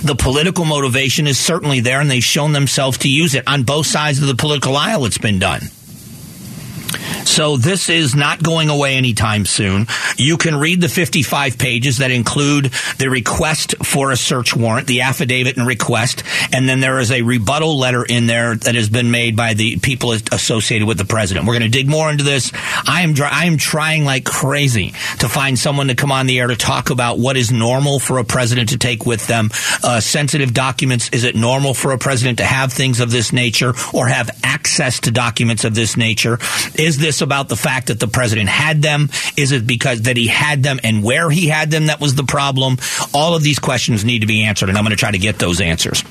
The 0.03 0.17
political 0.19 0.65
motivation 0.65 1.27
is 1.27 1.38
certainly 1.38 1.81
there, 1.81 2.01
and 2.01 2.11
they've 2.11 2.25
shown 2.25 2.53
themselves 2.53 2.99
to 2.99 3.09
use 3.09 3.35
it 3.35 3.47
on 3.47 3.62
both 3.62 3.87
sides 3.87 4.21
of 4.21 4.27
the 4.27 4.35
political 4.35 4.77
aisle. 4.77 5.05
It's 5.05 5.19
been 5.19 5.38
done. 5.38 5.62
So 7.24 7.57
this 7.57 7.88
is 7.88 8.14
not 8.14 8.42
going 8.42 8.68
away 8.68 8.96
anytime 8.96 9.46
soon. 9.46 9.87
You 10.16 10.37
can 10.37 10.57
read 10.57 10.81
the 10.81 10.88
55 10.88 11.59
pages 11.59 11.98
that 11.98 12.11
include 12.11 12.66
the 12.98 13.09
request 13.09 13.74
for 13.85 14.11
a 14.11 14.16
search 14.16 14.55
warrant, 14.55 14.87
the 14.87 15.02
affidavit 15.02 15.57
and 15.57 15.66
request, 15.66 16.22
and 16.52 16.68
then 16.68 16.81
there 16.81 16.98
is 16.98 17.11
a 17.11 17.22
rebuttal 17.22 17.78
letter 17.78 18.05
in 18.05 18.26
there 18.26 18.55
that 18.55 18.74
has 18.74 18.88
been 18.88 19.11
made 19.11 19.37
by 19.37 19.55
the 19.55 19.78
people 19.78 20.12
associated 20.12 20.87
with 20.87 20.98
the 20.98 21.05
president. 21.05 21.46
We're 21.46 21.59
going 21.59 21.70
to 21.70 21.76
dig 21.76 21.88
more 21.88 22.11
into 22.11 22.24
this. 22.24 22.52
I 22.55 23.02
am 23.02 23.14
I 23.22 23.46
am 23.46 23.57
trying 23.57 24.05
like 24.05 24.24
crazy 24.24 24.90
to 25.20 25.28
find 25.28 25.59
someone 25.59 25.88
to 25.88 25.94
come 25.94 26.12
on 26.12 26.26
the 26.26 26.38
air 26.40 26.48
to 26.48 26.57
talk 26.57 26.90
about 26.90 27.18
what 27.18 27.37
is 27.37 27.50
normal 27.50 27.98
for 27.98 28.18
a 28.18 28.24
president 28.24 28.70
to 28.70 28.78
take 28.78 29.07
with 29.07 29.26
them. 29.26 29.50
Uh, 29.83 30.00
sensitive 30.00 30.52
documents. 30.52 31.09
Is 31.11 31.24
it 31.24 31.35
normal 31.35 31.74
for 31.74 31.92
a 31.92 31.98
president 31.98 32.38
to 32.38 32.44
have 32.44 32.72
things 32.72 33.00
of 33.00 33.11
this 33.11 33.33
nature 33.33 33.74
or 33.92 34.07
have 34.09 34.31
access 34.42 35.00
to 35.00 35.11
documents 35.11 35.64
of 35.64 35.74
this 35.74 35.96
nature? 35.96 36.38
Is 36.83 36.99
this 36.99 37.21
about 37.21 37.49
the 37.49 37.57
fact 37.57 37.87
that 37.87 38.01
the 38.01 38.09
president 38.09 38.49
had 38.49 38.83
them? 38.83 39.09
Is 39.37 39.53
it 39.53 39.66
because 39.66 40.03
that 40.03 40.16
he 40.16 40.27
had 40.27 40.64
them 40.64 40.81
and 40.83 41.05
where 41.05 41.31
he 41.31 41.47
had 41.47 41.71
them 41.71 41.87
that 41.87 42.01
was 42.01 42.16
the 42.16 42.25
problem? 42.25 42.79
All 43.14 43.37
of 43.37 43.42
these 43.45 43.61
questions 43.61 44.05
need 44.05 44.21
to 44.21 44.27
be 44.27 44.42
answered, 44.42 44.68
and 44.68 44.77
I'm 44.77 44.83
going 44.83 44.90
to 44.90 44.97
try 44.97 45.12
to 45.12 45.18
get 45.18 45.38
those 45.38 45.61
answers. 45.61 46.03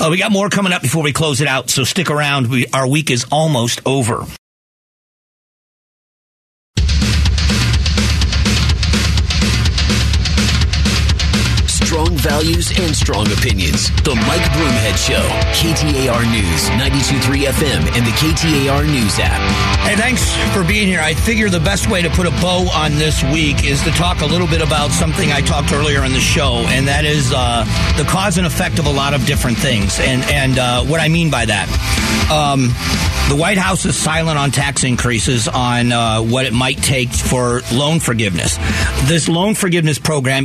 Uh, 0.00 0.08
we 0.10 0.18
got 0.18 0.30
more 0.30 0.48
coming 0.48 0.72
up 0.72 0.80
before 0.80 1.02
we 1.02 1.12
close 1.12 1.40
it 1.40 1.48
out, 1.48 1.70
so 1.70 1.82
stick 1.82 2.08
around. 2.08 2.46
We, 2.46 2.66
our 2.68 2.86
week 2.86 3.10
is 3.10 3.26
almost 3.32 3.80
over. 3.84 4.24
Strong 11.92 12.16
values 12.16 12.72
and 12.80 12.96
strong 12.96 13.30
opinions. 13.32 13.90
The 14.02 14.14
Mike 14.14 14.40
Broomhead 14.56 14.96
Show, 14.96 15.20
KTAR 15.52 16.24
News, 16.32 16.70
92.3 16.80 17.44
FM, 17.52 17.80
and 17.94 18.06
the 18.06 18.10
KTAR 18.12 18.86
News 18.86 19.18
app. 19.18 19.38
Hey, 19.80 19.94
thanks 19.96 20.24
for 20.54 20.64
being 20.64 20.88
here. 20.88 21.00
I 21.00 21.12
figure 21.12 21.50
the 21.50 21.60
best 21.60 21.90
way 21.90 22.00
to 22.00 22.08
put 22.08 22.24
a 22.26 22.30
bow 22.40 22.66
on 22.72 22.92
this 22.92 23.22
week 23.24 23.66
is 23.66 23.82
to 23.82 23.90
talk 23.90 24.22
a 24.22 24.26
little 24.26 24.46
bit 24.46 24.62
about 24.62 24.90
something 24.90 25.32
I 25.32 25.42
talked 25.42 25.70
earlier 25.74 26.02
in 26.04 26.12
the 26.12 26.20
show, 26.20 26.64
and 26.68 26.88
that 26.88 27.04
is 27.04 27.30
uh, 27.30 27.66
the 27.98 28.04
cause 28.04 28.38
and 28.38 28.46
effect 28.46 28.78
of 28.78 28.86
a 28.86 28.92
lot 28.92 29.12
of 29.12 29.26
different 29.26 29.58
things. 29.58 30.00
And, 30.00 30.22
and 30.30 30.58
uh, 30.58 30.84
what 30.84 30.98
I 30.98 31.08
mean 31.08 31.30
by 31.30 31.44
that. 31.44 31.68
Um, 32.32 32.72
The 33.28 33.36
White 33.36 33.56
House 33.56 33.84
is 33.86 33.96
silent 33.96 34.36
on 34.36 34.50
tax 34.50 34.84
increases 34.84 35.48
on 35.48 35.92
uh, 35.92 36.20
what 36.20 36.44
it 36.44 36.52
might 36.52 36.76
take 36.78 37.08
for 37.08 37.62
loan 37.72 37.98
forgiveness. 38.00 38.58
This 39.04 39.28
loan 39.28 39.54
forgiveness 39.54 39.98
program, 39.98 40.44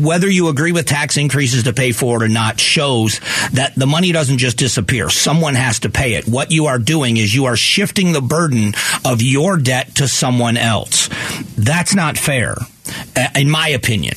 whether 0.00 0.28
you 0.28 0.48
agree 0.48 0.72
with 0.72 0.83
tax 0.84 1.16
increases 1.16 1.64
to 1.64 1.72
pay 1.72 1.92
for 1.92 2.22
it 2.22 2.26
or 2.26 2.28
not, 2.28 2.60
shows 2.60 3.20
that 3.52 3.74
the 3.74 3.86
money 3.86 4.12
doesn't 4.12 4.38
just 4.38 4.56
disappear. 4.56 5.10
Someone 5.10 5.54
has 5.54 5.80
to 5.80 5.90
pay 5.90 6.14
it. 6.14 6.26
What 6.26 6.50
you 6.50 6.66
are 6.66 6.78
doing 6.78 7.16
is 7.16 7.34
you 7.34 7.46
are 7.46 7.56
shifting 7.56 8.12
the 8.12 8.20
burden 8.20 8.74
of 9.04 9.22
your 9.22 9.56
debt 9.56 9.96
to 9.96 10.08
someone 10.08 10.56
else. 10.56 11.08
That's 11.56 11.94
not 11.94 12.18
fair, 12.18 12.56
in 13.34 13.50
my 13.50 13.68
opinion. 13.68 14.14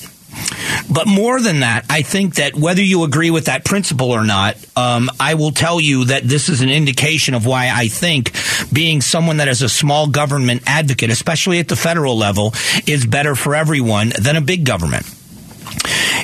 But 0.89 1.07
more 1.07 1.41
than 1.41 1.61
that, 1.61 1.85
I 1.89 2.01
think 2.01 2.35
that 2.35 2.55
whether 2.55 2.81
you 2.81 3.03
agree 3.03 3.31
with 3.31 3.45
that 3.45 3.65
principle 3.65 4.11
or 4.11 4.23
not, 4.23 4.55
um, 4.75 5.09
I 5.19 5.33
will 5.33 5.51
tell 5.51 5.81
you 5.81 6.05
that 6.05 6.23
this 6.23 6.49
is 6.49 6.61
an 6.61 6.69
indication 6.69 7.33
of 7.33 7.45
why 7.45 7.69
I 7.73 7.87
think 7.87 8.31
being 8.71 9.01
someone 9.01 9.37
that 9.37 9.47
is 9.47 9.61
a 9.61 9.69
small 9.69 10.07
government 10.07 10.63
advocate, 10.65 11.09
especially 11.09 11.59
at 11.59 11.67
the 11.67 11.75
federal 11.75 12.17
level, 12.17 12.53
is 12.85 13.05
better 13.05 13.35
for 13.35 13.55
everyone 13.55 14.13
than 14.19 14.35
a 14.35 14.41
big 14.41 14.65
government 14.65 15.05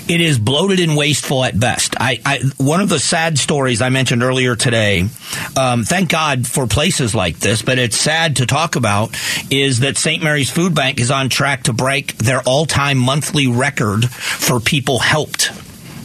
it 0.08 0.22
is 0.22 0.40
bloated 0.40 0.80
and 0.80 0.98
wasteful 0.98 1.44
at 1.44 1.60
best. 1.60 1.96
I, 2.00 2.20
I 2.26 2.40
one 2.58 2.82
of 2.82 2.90
the 2.90 3.00
sad 3.00 3.38
stories 3.38 3.82
I 3.82 3.90
mentioned 3.90 4.24
earlier 4.24 4.56
today. 4.56 5.08
Um, 5.58 5.84
thank 5.84 6.10
God 6.10 6.48
for 6.48 6.68
places 6.68 7.16
like 7.16 7.40
this, 7.40 7.62
but 7.62 7.80
it's 7.80 7.98
sad 7.98 8.38
to 8.38 8.46
talk 8.46 8.76
about. 8.76 9.16
Is 9.50 9.80
that 9.80 9.98
St. 9.98 10.24
Mary's 10.24 10.50
Food 10.50 10.76
Bank 10.76 11.00
is 11.00 11.12
on 11.12 11.30
track 11.30 11.64
to 11.64 11.74
break 11.74 12.18
their 12.18 12.42
all-time 12.42 12.98
monthly 12.98 13.48
record 13.48 14.10
for 14.10 14.60
people 14.60 15.00
helped 15.00 15.52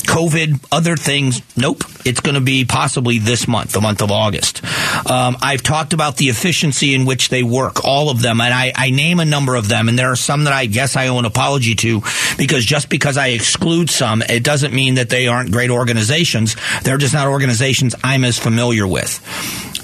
COVID, 0.09 0.65
other 0.73 0.97
things. 0.97 1.43
Nope. 1.57 1.85
It's 2.05 2.21
going 2.21 2.35
to 2.35 2.41
be 2.41 2.65
possibly 2.65 3.19
this 3.19 3.47
month, 3.47 3.73
the 3.73 3.81
month 3.83 4.01
of 4.01 4.11
August. 4.11 4.65
Um, 5.09 5.37
I've 5.43 5.63
talked 5.63 5.93
about 5.93 6.17
the 6.17 6.27
efficiency 6.31 6.95
in 6.95 7.05
which 7.05 7.29
they 7.29 7.43
work, 7.43 7.85
all 7.85 8.09
of 8.09 8.23
them, 8.23 8.41
and 8.41 8.53
I, 8.53 8.73
I, 8.75 8.91
name 8.91 9.21
a 9.21 9.27
number 9.27 9.55
of 9.55 9.69
them, 9.69 9.89
and 9.89 9.99
there 9.99 10.11
are 10.11 10.17
some 10.17 10.45
that 10.45 10.55
I 10.55 10.65
guess 10.67 10.97
I 10.97 11.09
owe 11.09 11.19
an 11.19 11.27
apology 11.27 11.75
to 11.77 12.01
because 12.39 12.65
just 12.65 12.89
because 12.89 13.19
I 13.19 13.29
exclude 13.29 13.91
some, 13.91 14.23
it 14.23 14.43
doesn't 14.43 14.73
mean 14.73 14.95
that 14.95 15.11
they 15.11 15.29
aren't 15.29 15.53
great 15.53 15.71
organizations. 15.71 16.57
They're 16.83 16.97
just 16.97 17.15
not 17.15 17.29
organizations 17.29 17.95
I'm 18.03 18.25
as 18.25 18.39
familiar 18.39 18.87
with. 18.87 19.21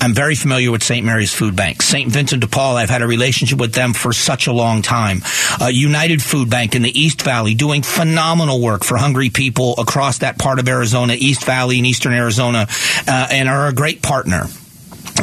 I'm 0.04 0.12
very 0.12 0.34
familiar 0.34 0.70
with 0.70 0.82
St. 0.82 1.04
Mary's 1.04 1.32
Food 1.32 1.56
Bank. 1.56 1.80
St. 1.80 2.10
Vincent 2.10 2.42
de 2.42 2.46
Paul, 2.46 2.76
I've 2.76 2.90
had 2.90 3.00
a 3.00 3.06
relationship 3.06 3.58
with 3.58 3.72
them 3.72 3.94
for 3.94 4.12
such 4.12 4.46
a 4.46 4.52
long 4.52 4.82
time. 4.82 5.22
Uh, 5.58 5.68
United 5.68 6.20
Food 6.22 6.50
Bank 6.50 6.74
in 6.74 6.82
the 6.82 7.00
East 7.00 7.22
Valley 7.22 7.54
doing 7.54 7.82
phenomenal 7.82 8.60
work 8.60 8.84
for 8.84 8.98
hungry 8.98 9.30
people 9.30 9.74
across 9.78 10.18
that 10.18 10.38
part 10.38 10.58
of 10.58 10.68
Arizona, 10.68 11.14
East 11.16 11.46
Valley 11.46 11.78
and 11.78 11.86
Eastern 11.86 12.12
Arizona, 12.12 12.66
uh, 13.08 13.28
and 13.30 13.48
are 13.48 13.68
a 13.68 13.72
great 13.72 14.02
partner. 14.02 14.44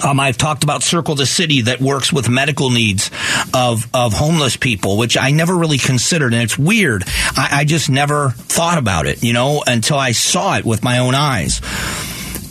Um, 0.04 0.20
I've 0.20 0.38
talked 0.38 0.64
about 0.64 0.82
Circle 0.82 1.14
the 1.14 1.28
City 1.28 1.62
that 1.62 1.80
works 1.80 2.12
with 2.12 2.28
medical 2.28 2.72
needs 2.72 3.12
of, 3.54 3.88
of 3.94 4.14
homeless 4.14 4.58
people, 4.58 4.98
which 4.98 5.16
I 5.16 5.30
never 5.30 5.56
really 5.56 5.78
considered. 5.78 6.34
And 6.34 6.42
it's 6.42 6.58
weird. 6.58 7.04
I, 7.38 7.50
I 7.52 7.66
just 7.66 7.88
never 7.92 8.32
thought 8.32 8.80
about 8.80 9.06
it, 9.06 9.22
you 9.22 9.34
know, 9.34 9.64
until 9.68 10.00
I 10.00 10.14
saw 10.14 10.58
it 10.58 10.66
with 10.66 10.82
my 10.82 10.98
own 10.98 11.14
eyes. 11.14 11.62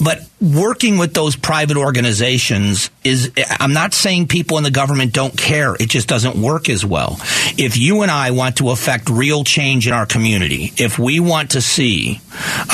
But 0.01 0.30
working 0.41 0.97
with 0.97 1.13
those 1.13 1.37
private 1.37 1.77
organizations 1.77 2.91
is 3.05 3.31
I'm 3.59 3.73
not 3.73 3.93
saying 3.93 4.29
people 4.29 4.57
in 4.57 4.65
the 4.65 4.71
government 4.71 5.13
don't 5.13 5.37
care. 5.37 5.75
It 5.75 5.91
just 5.91 6.09
doesn't 6.09 6.41
work 6.41 6.69
as 6.69 6.85
well. 6.85 7.19
If 7.59 7.77
you 7.77 8.03
and 8.03 8.11
I 8.11 8.31
want 8.31 8.57
to 8.57 8.71
affect 8.71 9.11
real 9.11 9.45
change 9.45 9.87
in 9.87 9.93
our 9.93 10.07
community, 10.07 10.73
if 10.77 10.99
we 10.99 11.21
want 11.21 11.53
to 11.53 11.61
see 11.61 12.21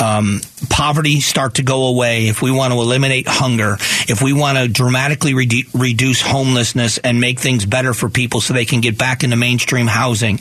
um, 0.01 0.41
poverty 0.69 1.19
start 1.19 1.55
to 1.55 1.63
go 1.63 1.87
away, 1.87 2.27
if 2.27 2.41
we 2.41 2.51
want 2.51 2.73
to 2.73 2.79
eliminate 2.79 3.27
hunger, 3.27 3.75
if 4.07 4.21
we 4.21 4.31
want 4.31 4.57
to 4.57 4.67
dramatically 4.67 5.33
re- 5.33 5.65
reduce 5.73 6.21
homelessness 6.21 6.97
and 6.99 7.19
make 7.19 7.39
things 7.39 7.65
better 7.65 7.93
for 7.93 8.09
people 8.09 8.39
so 8.39 8.53
they 8.53 8.65
can 8.65 8.81
get 8.81 8.97
back 8.97 9.23
into 9.23 9.35
mainstream 9.35 9.87
housing, 9.87 10.39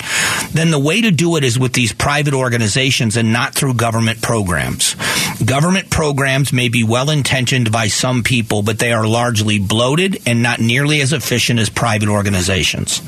then 0.53 0.71
the 0.71 0.79
way 0.79 1.01
to 1.01 1.11
do 1.11 1.37
it 1.37 1.45
is 1.45 1.59
with 1.59 1.73
these 1.73 1.93
private 1.93 2.35
organizations 2.35 3.17
and 3.17 3.33
not 3.33 3.55
through 3.55 3.75
government 3.75 4.23
programs. 4.23 4.95
Government 5.45 5.91
programs 5.91 6.53
may 6.53 6.69
be 6.69 6.83
well 6.83 7.11
intentioned 7.11 7.71
by 7.71 7.89
some 7.89 8.23
people, 8.23 8.63
but 8.63 8.79
they 8.79 8.93
are 8.93 9.07
largely 9.07 9.59
bloated 9.59 10.23
and 10.27 10.43
not 10.43 10.61
nearly 10.61 11.03
as 11.03 11.13
efficient 11.13 11.61
as 11.61 11.69
private 11.69 12.09
organizations. 12.09 13.03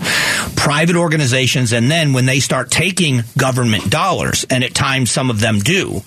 Private 0.54 0.96
organizations, 0.96 1.72
and 1.72 1.90
then 1.90 2.12
when 2.12 2.26
they 2.26 2.40
start 2.40 2.70
taking 2.70 3.22
government 3.38 3.88
dollars, 3.90 4.44
and 4.50 4.62
at 4.62 4.74
times 4.74 5.10
some 5.10 5.30
of 5.30 5.40
them 5.40 5.58
do, 5.60 6.02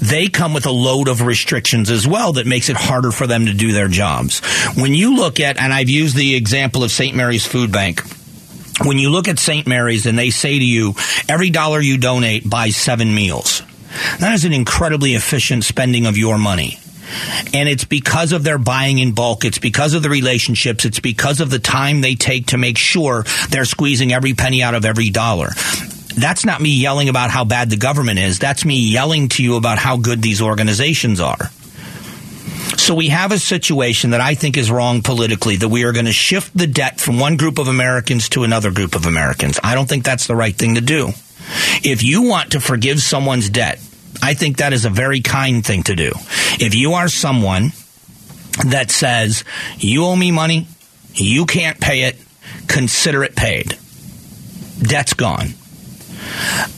they 0.00 0.28
come 0.28 0.54
with 0.54 0.66
a 0.66 0.70
load 0.70 1.08
of 1.08 1.22
restrictions 1.22 1.90
as 1.90 2.06
well 2.06 2.34
that 2.34 2.46
makes 2.46 2.68
it 2.68 2.76
harder 2.76 3.10
for 3.10 3.26
them 3.26 3.46
to 3.46 3.52
do 3.52 3.72
their 3.72 3.88
jobs. 3.88 4.40
When 4.76 4.94
you 4.94 5.16
look 5.16 5.40
at, 5.40 5.58
and 5.58 5.72
I've 5.72 5.90
used 5.90 6.14
the 6.14 6.36
example 6.36 6.84
of 6.84 6.92
St. 6.92 7.16
Mary's 7.16 7.46
Food 7.46 7.72
Bank, 7.72 8.00
when 8.84 8.98
you 8.98 9.10
look 9.10 9.26
at 9.28 9.38
St. 9.38 9.66
Mary's 9.66 10.06
and 10.06 10.18
they 10.18 10.30
say 10.30 10.56
to 10.58 10.64
you, 10.64 10.94
every 11.28 11.50
dollar 11.50 11.80
you 11.80 11.98
donate 11.98 12.48
buys 12.48 12.76
seven 12.76 13.14
meals. 13.14 13.62
That 14.20 14.34
is 14.34 14.44
an 14.44 14.52
incredibly 14.52 15.14
efficient 15.14 15.64
spending 15.64 16.06
of 16.06 16.16
your 16.16 16.38
money. 16.38 16.78
And 17.52 17.68
it's 17.68 17.84
because 17.84 18.32
of 18.32 18.44
their 18.44 18.58
buying 18.58 18.98
in 18.98 19.12
bulk. 19.12 19.44
It's 19.44 19.58
because 19.58 19.94
of 19.94 20.02
the 20.02 20.10
relationships. 20.10 20.84
It's 20.84 21.00
because 21.00 21.40
of 21.40 21.50
the 21.50 21.58
time 21.58 22.00
they 22.00 22.14
take 22.14 22.48
to 22.48 22.58
make 22.58 22.78
sure 22.78 23.24
they're 23.50 23.64
squeezing 23.64 24.12
every 24.12 24.34
penny 24.34 24.62
out 24.62 24.74
of 24.74 24.84
every 24.84 25.10
dollar. 25.10 25.50
That's 26.16 26.44
not 26.44 26.60
me 26.60 26.70
yelling 26.70 27.08
about 27.08 27.30
how 27.30 27.44
bad 27.44 27.70
the 27.70 27.76
government 27.76 28.18
is. 28.20 28.38
That's 28.38 28.64
me 28.64 28.78
yelling 28.78 29.28
to 29.30 29.42
you 29.42 29.56
about 29.56 29.78
how 29.78 29.96
good 29.96 30.22
these 30.22 30.40
organizations 30.40 31.20
are. 31.20 31.50
So 32.78 32.94
we 32.94 33.08
have 33.08 33.32
a 33.32 33.38
situation 33.38 34.10
that 34.10 34.20
I 34.20 34.34
think 34.34 34.56
is 34.56 34.70
wrong 34.70 35.02
politically 35.02 35.56
that 35.56 35.68
we 35.68 35.84
are 35.84 35.92
going 35.92 36.06
to 36.06 36.12
shift 36.12 36.56
the 36.56 36.66
debt 36.66 37.00
from 37.00 37.18
one 37.18 37.36
group 37.36 37.58
of 37.58 37.68
Americans 37.68 38.28
to 38.30 38.44
another 38.44 38.70
group 38.70 38.94
of 38.94 39.06
Americans. 39.06 39.58
I 39.62 39.74
don't 39.74 39.88
think 39.88 40.04
that's 40.04 40.26
the 40.26 40.36
right 40.36 40.54
thing 40.54 40.74
to 40.74 40.80
do. 40.80 41.12
If 41.82 42.02
you 42.02 42.22
want 42.22 42.52
to 42.52 42.60
forgive 42.60 43.00
someone's 43.00 43.48
debt, 43.48 43.80
I 44.22 44.34
think 44.34 44.58
that 44.58 44.72
is 44.72 44.84
a 44.84 44.90
very 44.90 45.20
kind 45.20 45.64
thing 45.64 45.82
to 45.84 45.94
do. 45.94 46.12
If 46.60 46.74
you 46.74 46.94
are 46.94 47.08
someone 47.08 47.72
that 48.66 48.90
says, 48.90 49.44
you 49.78 50.04
owe 50.04 50.16
me 50.16 50.30
money, 50.30 50.66
you 51.14 51.46
can't 51.46 51.80
pay 51.80 52.02
it, 52.04 52.16
consider 52.68 53.24
it 53.24 53.36
paid. 53.36 53.76
Debt's 54.80 55.14
gone. 55.14 55.48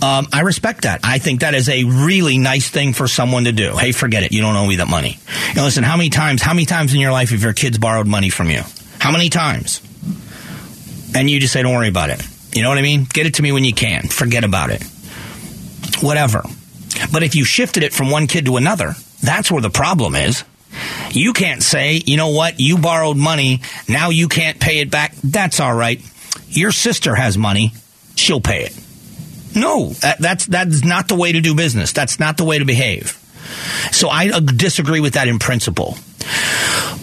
Um, 0.03 0.27
I 0.33 0.41
respect 0.43 0.83
that. 0.83 1.01
I 1.05 1.19
think 1.19 1.41
that 1.41 1.55
is 1.55 1.69
a 1.69 1.85
really 1.85 2.39
nice 2.39 2.69
thing 2.69 2.93
for 2.93 3.07
someone 3.07 3.45
to 3.45 3.53
do. 3.53 3.77
Hey, 3.77 3.93
forget 3.93 4.23
it. 4.23 4.33
You 4.33 4.43
don't 4.43 4.57
owe 4.57 4.67
me 4.67 4.77
that 4.77 4.89
money. 4.89 5.19
Know, 5.55 5.65
listen, 5.65 5.85
how 5.85 5.97
many 5.97 6.11
times, 6.11 6.43
how 6.43 6.53
many 6.53 6.67
times 6.67 6.93
in 6.93 7.01
your 7.01 7.13
life 7.13 7.31
have 7.31 7.43
your 7.43 7.53
kids 7.53 7.79
borrowed 7.79 8.07
money 8.07 8.29
from 8.29 8.51
you? 8.51 8.63
How 8.99 9.13
many 9.13 9.31
times? 9.31 9.81
And 11.15 11.31
you 11.31 11.41
just 11.41 11.53
say, 11.53 11.63
don't 11.63 11.75
worry 11.75 11.89
about 11.89 12.11
it. 12.11 12.27
You 12.57 12.63
know 12.63 12.71
what 12.71 12.79
I 12.79 12.83
mean? 12.83 13.05
Get 13.05 13.27
it 13.27 13.35
to 13.35 13.43
me 13.43 13.53
when 13.53 13.65
you 13.65 13.75
can. 13.75 14.09
Forget 14.09 14.43
about 14.43 14.71
it. 14.71 14.83
Whatever. 16.01 16.43
But 17.13 17.23
if 17.23 17.35
you 17.35 17.45
shifted 17.45 17.83
it 17.83 17.93
from 17.93 18.11
one 18.11 18.27
kid 18.27 18.47
to 18.47 18.57
another, 18.57 18.95
that's 19.23 19.51
where 19.51 19.61
the 19.61 19.69
problem 19.69 20.15
is. 20.15 20.43
You 21.11 21.35
can't 21.35 21.63
say, 21.63 22.01
you 22.07 22.17
know 22.17 22.31
what, 22.31 22.59
you 22.59 22.79
borrowed 22.79 23.19
money, 23.19 23.61
now 23.89 24.09
you 24.09 24.29
can't 24.29 24.59
pay 24.59 24.81
it 24.81 24.91
back. 24.91 25.15
That's 25.23 25.61
all 25.61 25.75
right. 25.75 26.01
Your 26.49 26.73
sister 26.73 27.15
has 27.15 27.37
money, 27.37 27.73
she'll 28.15 28.41
pay 28.41 28.65
it. 28.65 28.79
No, 29.55 29.91
that, 30.01 30.19
that's 30.19 30.47
that's 30.47 30.85
not 30.85 31.09
the 31.09 31.15
way 31.15 31.33
to 31.33 31.41
do 31.41 31.55
business. 31.55 31.93
That's 31.93 32.19
not 32.19 32.39
the 32.39 32.45
way 32.45 32.59
to 32.59 32.65
behave. 32.65 33.19
So 33.93 34.09
I 34.09 34.31
uh, 34.31 34.41
disagree 34.41 35.01
with 35.01 35.15
that 35.15 35.29
in 35.29 35.39
principle. 35.39 35.97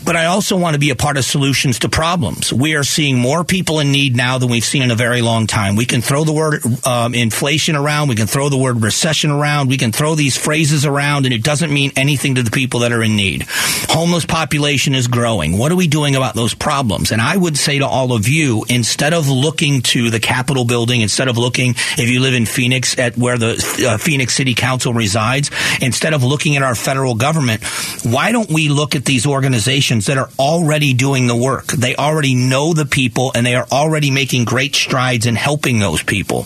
But 0.06 0.18
I 0.18 0.26
also 0.26 0.58
want 0.58 0.74
to 0.74 0.80
be 0.80 0.90
a 0.90 0.96
part 0.96 1.16
of 1.16 1.24
solutions 1.24 1.80
to 1.80 1.90
problems. 1.90 2.52
We 2.52 2.76
are 2.76 2.84
seeing 2.84 3.18
more 3.18 3.46
people 3.46 3.80
in 3.80 3.92
need 3.92 4.18
now 4.18 4.38
than 4.38 4.50
we've 4.50 4.64
seen 4.64 4.82
in 4.82 4.92
a 4.92 4.96
very 4.96 5.22
long 5.22 5.48
time. 5.48 5.78
We 5.78 5.86
can 5.86 6.02
throw 6.02 6.26
the 6.26 6.34
word 6.34 6.62
um, 6.86 7.16
inflation 7.16 7.78
around. 7.78 8.10
We 8.10 8.16
can 8.16 8.28
throw 8.28 8.50
the 8.50 8.58
word 8.58 8.82
recession 8.82 9.32
around. 9.32 9.70
We 9.70 9.78
can 9.78 9.94
throw 9.94 10.16
these 10.16 10.36
phrases 10.36 10.86
around, 10.86 11.26
and 11.26 11.34
it 11.34 11.42
doesn't 11.42 11.72
mean 11.72 11.94
anything 11.96 12.36
to 12.36 12.44
the 12.44 12.52
people 12.52 12.82
that 12.82 12.92
are 12.92 13.02
in 13.02 13.16
need. 13.16 13.46
Homeless 13.48 14.26
population 14.26 14.94
is 14.94 15.08
growing. 15.08 15.58
What 15.58 15.72
are 15.72 15.76
we 15.76 15.88
doing 15.88 16.18
about 16.18 16.36
those 16.36 16.54
problems? 16.54 17.12
And 17.12 17.22
I 17.22 17.38
would 17.38 17.58
say 17.58 17.80
to 17.80 17.88
all 17.88 18.12
of 18.12 18.28
you, 18.28 18.66
instead 18.68 19.14
of 19.14 19.30
looking 19.30 19.82
to 19.84 20.10
the 20.10 20.20
Capitol 20.20 20.66
building, 20.66 21.00
instead 21.00 21.30
of 21.30 21.38
looking, 21.38 21.72
if 21.98 22.10
you 22.10 22.20
live 22.20 22.34
in 22.34 22.46
Phoenix, 22.46 23.00
at 23.00 23.18
where 23.18 23.38
the 23.38 23.86
uh, 23.88 23.98
Phoenix 23.98 24.36
City 24.36 24.54
Council 24.54 24.94
resides, 24.94 25.50
instead 25.82 26.14
of 26.14 26.24
looking 26.24 26.58
at 26.58 26.64
our 26.64 26.76
federal 26.76 27.16
government, 27.16 27.64
why 28.04 28.34
don't 28.34 28.50
we 28.50 28.68
look 28.68 28.96
at 28.96 29.03
these 29.06 29.26
organizations? 29.26 30.04
that 30.08 30.18
are 30.18 30.30
already 30.40 30.94
doing 30.94 31.28
the 31.28 31.36
work. 31.36 31.68
They 31.68 31.96
already 31.96 32.36
know 32.36 32.74
the 32.74 32.86
people 32.86 33.32
and 33.36 33.46
they 33.46 33.56
are 33.56 33.68
already 33.72 34.12
making 34.12 34.46
great 34.46 34.76
strides 34.76 35.26
in 35.26 35.36
helping 35.36 35.80
those 35.80 36.04
people. 36.04 36.44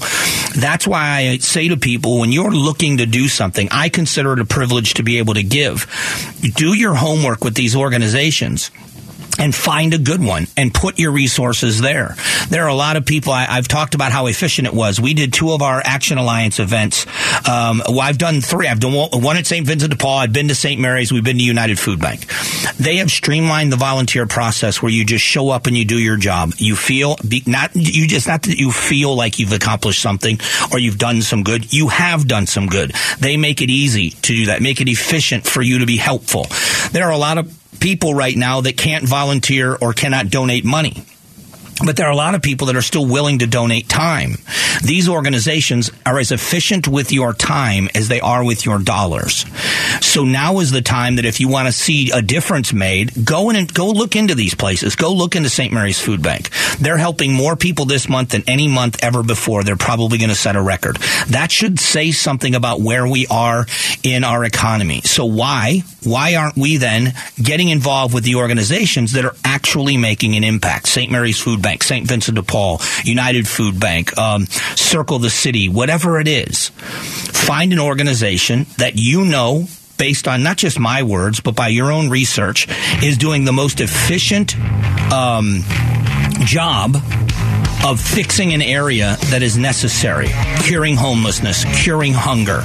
That's 0.55 0.87
why 0.87 1.27
I 1.31 1.37
say 1.37 1.67
to 1.69 1.77
people, 1.77 2.19
when 2.19 2.31
you're 2.31 2.51
looking 2.51 2.97
to 2.97 3.05
do 3.05 3.27
something, 3.27 3.67
I 3.71 3.89
consider 3.89 4.33
it 4.33 4.39
a 4.39 4.45
privilege 4.45 4.95
to 4.95 5.03
be 5.03 5.17
able 5.17 5.35
to 5.35 5.43
give. 5.43 5.87
Do 6.55 6.73
your 6.73 6.95
homework 6.95 7.43
with 7.43 7.55
these 7.55 7.75
organizations 7.75 8.71
and 9.39 9.53
find 9.53 9.93
a 9.93 9.97
good 9.97 10.23
one 10.23 10.47
and 10.55 10.73
put 10.73 10.99
your 10.99 11.11
resources 11.11 11.81
there. 11.81 12.15
There 12.49 12.63
are 12.63 12.69
a 12.69 12.75
lot 12.75 12.95
of 12.95 13.05
people. 13.05 13.33
I, 13.33 13.45
have 13.45 13.67
talked 13.67 13.95
about 13.95 14.11
how 14.11 14.27
efficient 14.27 14.67
it 14.67 14.73
was. 14.73 14.99
We 14.99 15.13
did 15.13 15.33
two 15.33 15.51
of 15.51 15.61
our 15.61 15.81
Action 15.83 16.17
Alliance 16.17 16.59
events. 16.59 17.05
Um, 17.47 17.81
well, 17.87 18.01
I've 18.01 18.17
done 18.17 18.41
three. 18.41 18.67
I've 18.67 18.79
done 18.79 18.93
one 18.93 19.37
at 19.37 19.45
St. 19.45 19.65
Vincent 19.65 19.91
de 19.91 19.97
Paul. 19.97 20.19
I've 20.19 20.33
been 20.33 20.47
to 20.47 20.55
St. 20.55 20.79
Mary's. 20.79 21.11
We've 21.11 21.23
been 21.23 21.37
to 21.37 21.43
United 21.43 21.79
Food 21.79 21.99
Bank. 21.99 22.27
They 22.77 22.97
have 22.97 23.11
streamlined 23.11 23.71
the 23.71 23.77
volunteer 23.77 24.27
process 24.27 24.81
where 24.81 24.91
you 24.91 25.05
just 25.05 25.23
show 25.23 25.49
up 25.49 25.67
and 25.67 25.77
you 25.77 25.85
do 25.85 25.97
your 25.97 26.17
job. 26.17 26.53
You 26.57 26.75
feel 26.75 27.17
be, 27.27 27.43
not 27.45 27.75
you 27.75 28.07
just 28.07 28.27
not 28.27 28.43
that 28.43 28.57
you 28.57 28.71
feel 28.71 29.15
like 29.15 29.39
you've 29.39 29.53
accomplished 29.53 30.01
something 30.01 30.39
or 30.71 30.79
you've 30.79 30.97
done 30.97 31.21
some 31.21 31.43
good. 31.43 31.73
You 31.73 31.89
have 31.89 32.27
done 32.27 32.47
some 32.47 32.67
good. 32.67 32.93
They 33.19 33.37
make 33.37 33.61
it 33.61 33.69
easy 33.69 34.11
to 34.11 34.33
do 34.33 34.45
that. 34.47 34.61
Make 34.61 34.81
it 34.81 34.89
efficient 34.89 35.45
for 35.45 35.61
you 35.61 35.79
to 35.79 35.85
be 35.85 35.97
helpful. 35.97 36.45
There 36.91 37.05
are 37.05 37.11
a 37.11 37.17
lot 37.17 37.37
of 37.37 37.66
people 37.79 38.13
right 38.13 38.35
now 38.35 38.61
that 38.61 38.77
can't 38.77 39.07
volunteer 39.07 39.75
or 39.75 39.93
cannot 39.93 40.29
donate 40.29 40.65
money. 40.65 41.03
But 41.85 41.95
there 41.95 42.07
are 42.07 42.11
a 42.11 42.15
lot 42.15 42.33
of 42.33 42.41
people 42.41 42.67
that 42.67 42.75
are 42.75 42.81
still 42.81 43.05
willing 43.05 43.39
to 43.39 43.47
donate 43.47 43.87
time. 43.87 44.37
These 44.83 45.07
organizations 45.07 45.91
are 46.07 46.17
as 46.17 46.31
efficient 46.31 46.87
with 46.87 47.11
your 47.11 47.33
time 47.33 47.87
as 47.93 48.07
they 48.07 48.19
are 48.19 48.43
with 48.43 48.65
your 48.65 48.79
dollars. 48.79 49.45
So 50.01 50.23
now 50.23 50.59
is 50.59 50.71
the 50.71 50.81
time 50.81 51.17
that 51.17 51.25
if 51.25 51.39
you 51.39 51.47
want 51.47 51.67
to 51.67 51.71
see 51.71 52.09
a 52.11 52.21
difference 52.21 52.73
made, 52.73 53.25
go 53.25 53.51
in 53.51 53.55
and 53.55 53.71
go 53.71 53.89
look 53.89 54.15
into 54.15 54.33
these 54.33 54.55
places. 54.55 54.95
Go 54.95 55.13
look 55.13 55.35
into 55.35 55.49
St. 55.49 55.71
Mary's 55.71 56.01
Food 56.01 56.23
Bank. 56.23 56.49
They're 56.79 56.97
helping 56.97 57.33
more 57.33 57.55
people 57.55 57.85
this 57.85 58.09
month 58.09 58.29
than 58.29 58.43
any 58.47 58.67
month 58.67 59.03
ever 59.03 59.21
before. 59.21 59.63
They're 59.63 59.75
probably 59.75 60.17
going 60.17 60.29
to 60.29 60.35
set 60.35 60.55
a 60.55 60.61
record. 60.61 60.97
That 61.27 61.51
should 61.51 61.79
say 61.79 62.11
something 62.11 62.55
about 62.55 62.81
where 62.81 63.07
we 63.07 63.27
are 63.27 63.67
in 64.01 64.23
our 64.23 64.43
economy. 64.43 65.01
So 65.01 65.25
why, 65.25 65.83
why 66.03 66.35
aren't 66.35 66.57
we 66.57 66.77
then 66.77 67.13
getting 67.41 67.69
involved 67.69 68.15
with 68.15 68.23
the 68.23 68.35
organizations 68.35 69.11
that 69.11 69.25
are 69.25 69.35
actually 69.45 69.97
making 69.97 70.35
an 70.35 70.43
impact? 70.43 70.87
St. 70.87 71.11
Mary's 71.11 71.39
Food 71.39 71.61
Bank 71.61 71.66
Bank, 71.67 71.83
St. 71.83 72.07
Vincent 72.07 72.35
de 72.35 72.43
Paul, 72.43 72.79
United 73.03 73.45
Food 73.45 73.77
Bank, 73.77 74.17
um, 74.17 74.45
Circle 74.77 75.19
the 75.19 75.29
City, 75.29 75.67
whatever 75.67 76.17
it 76.17 76.27
is. 76.29 76.69
Find 76.69 77.73
an 77.73 77.79
organization 77.79 78.67
that 78.77 78.93
you 78.95 79.25
know 79.25 79.67
based 79.97 80.29
on 80.29 80.43
not 80.43 80.55
just 80.55 80.79
my 80.79 81.03
words, 81.03 81.41
but 81.41 81.55
by 81.55 81.67
your 81.67 81.91
own 81.91 82.09
research, 82.09 82.69
is 83.03 83.17
doing 83.17 83.43
the 83.43 83.51
most 83.51 83.81
efficient 83.81 84.55
um, 85.11 85.63
job 86.45 86.95
of 87.85 87.99
fixing 87.99 88.53
an 88.53 88.61
area 88.61 89.17
that 89.29 89.41
is 89.41 89.57
necessary, 89.57 90.27
curing 90.61 90.95
homelessness, 90.95 91.65
curing 91.83 92.13
hunger, 92.13 92.61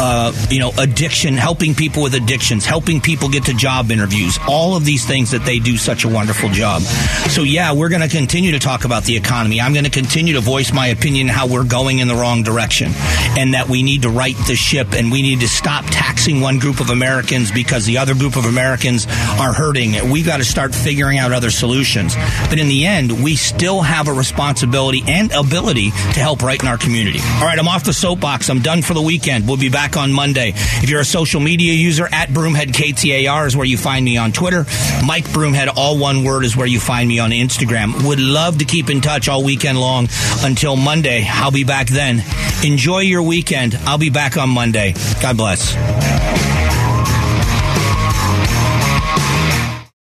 uh, 0.00 0.32
you 0.50 0.58
know, 0.58 0.72
addiction, 0.78 1.34
helping 1.34 1.74
people 1.74 2.02
with 2.02 2.14
addictions, 2.14 2.64
helping 2.64 3.00
people 3.00 3.28
get 3.28 3.44
to 3.44 3.54
job 3.54 3.90
interviews, 3.90 4.38
all 4.48 4.76
of 4.76 4.84
these 4.84 5.06
things 5.06 5.30
that 5.30 5.44
they 5.44 5.58
do 5.58 5.76
such 5.76 6.04
a 6.04 6.08
wonderful 6.08 6.48
job. 6.48 6.82
So 6.82 7.42
yeah, 7.42 7.72
we're 7.72 7.88
going 7.88 8.02
to 8.02 8.08
continue 8.08 8.52
to 8.52 8.58
talk 8.58 8.84
about 8.84 9.04
the 9.04 9.16
economy. 9.16 9.60
I'm 9.60 9.72
going 9.72 9.84
to 9.84 9.90
continue 9.90 10.34
to 10.34 10.40
voice 10.40 10.72
my 10.72 10.88
opinion 10.88 11.28
how 11.28 11.46
we're 11.46 11.64
going 11.64 11.98
in 11.98 12.08
the 12.08 12.14
wrong 12.14 12.42
direction 12.42 12.90
and 13.36 13.54
that 13.54 13.68
we 13.68 13.82
need 13.82 14.02
to 14.02 14.08
right 14.08 14.36
the 14.46 14.56
ship 14.56 14.92
and 14.92 15.12
we 15.12 15.22
need 15.22 15.40
to 15.40 15.48
stop 15.48 15.84
taxing 15.86 16.40
one 16.40 16.58
group 16.58 16.80
of 16.80 16.90
Americans 16.90 17.52
because 17.52 17.84
the 17.84 17.98
other 17.98 18.14
group 18.14 18.36
of 18.36 18.44
Americans 18.44 19.06
are 19.38 19.52
hurting. 19.52 20.10
We've 20.10 20.26
got 20.26 20.38
to 20.38 20.44
start 20.44 20.74
figuring 20.74 21.18
out 21.18 21.32
other 21.32 21.50
solutions. 21.50 22.16
But 22.48 22.58
in 22.58 22.68
the 22.68 22.86
end, 22.86 23.22
we 23.22 23.36
still 23.36 23.82
have 23.82 24.08
a 24.08 24.12
responsibility 24.12 24.53
and 24.62 25.32
ability 25.32 25.90
to 25.90 26.20
help 26.20 26.42
right 26.42 26.60
in 26.60 26.68
our 26.68 26.78
community. 26.78 27.18
All 27.36 27.44
right, 27.44 27.58
I'm 27.58 27.68
off 27.68 27.84
the 27.84 27.92
soapbox. 27.92 28.48
I'm 28.48 28.60
done 28.60 28.82
for 28.82 28.94
the 28.94 29.02
weekend. 29.02 29.46
We'll 29.46 29.56
be 29.56 29.68
back 29.68 29.96
on 29.96 30.12
Monday. 30.12 30.52
If 30.54 30.88
you're 30.88 31.00
a 31.00 31.04
social 31.04 31.40
media 31.40 31.72
user, 31.72 32.08
at 32.10 32.28
Broomhead 32.28 32.72
KTAR 32.72 33.46
is 33.46 33.56
where 33.56 33.66
you 33.66 33.76
find 33.76 34.04
me 34.04 34.16
on 34.16 34.32
Twitter. 34.32 34.64
Mike 35.04 35.24
Broomhead, 35.26 35.72
all 35.76 35.98
one 35.98 36.24
word, 36.24 36.44
is 36.44 36.56
where 36.56 36.66
you 36.66 36.80
find 36.80 37.08
me 37.08 37.18
on 37.18 37.30
Instagram. 37.30 38.06
Would 38.06 38.20
love 38.20 38.58
to 38.58 38.64
keep 38.64 38.90
in 38.90 39.00
touch 39.00 39.28
all 39.28 39.44
weekend 39.44 39.80
long 39.80 40.08
until 40.40 40.76
Monday. 40.76 41.26
I'll 41.28 41.50
be 41.50 41.64
back 41.64 41.88
then. 41.88 42.22
Enjoy 42.64 43.00
your 43.00 43.22
weekend. 43.22 43.78
I'll 43.84 43.98
be 43.98 44.10
back 44.10 44.36
on 44.36 44.48
Monday. 44.48 44.94
God 45.20 45.36
bless. 45.36 45.74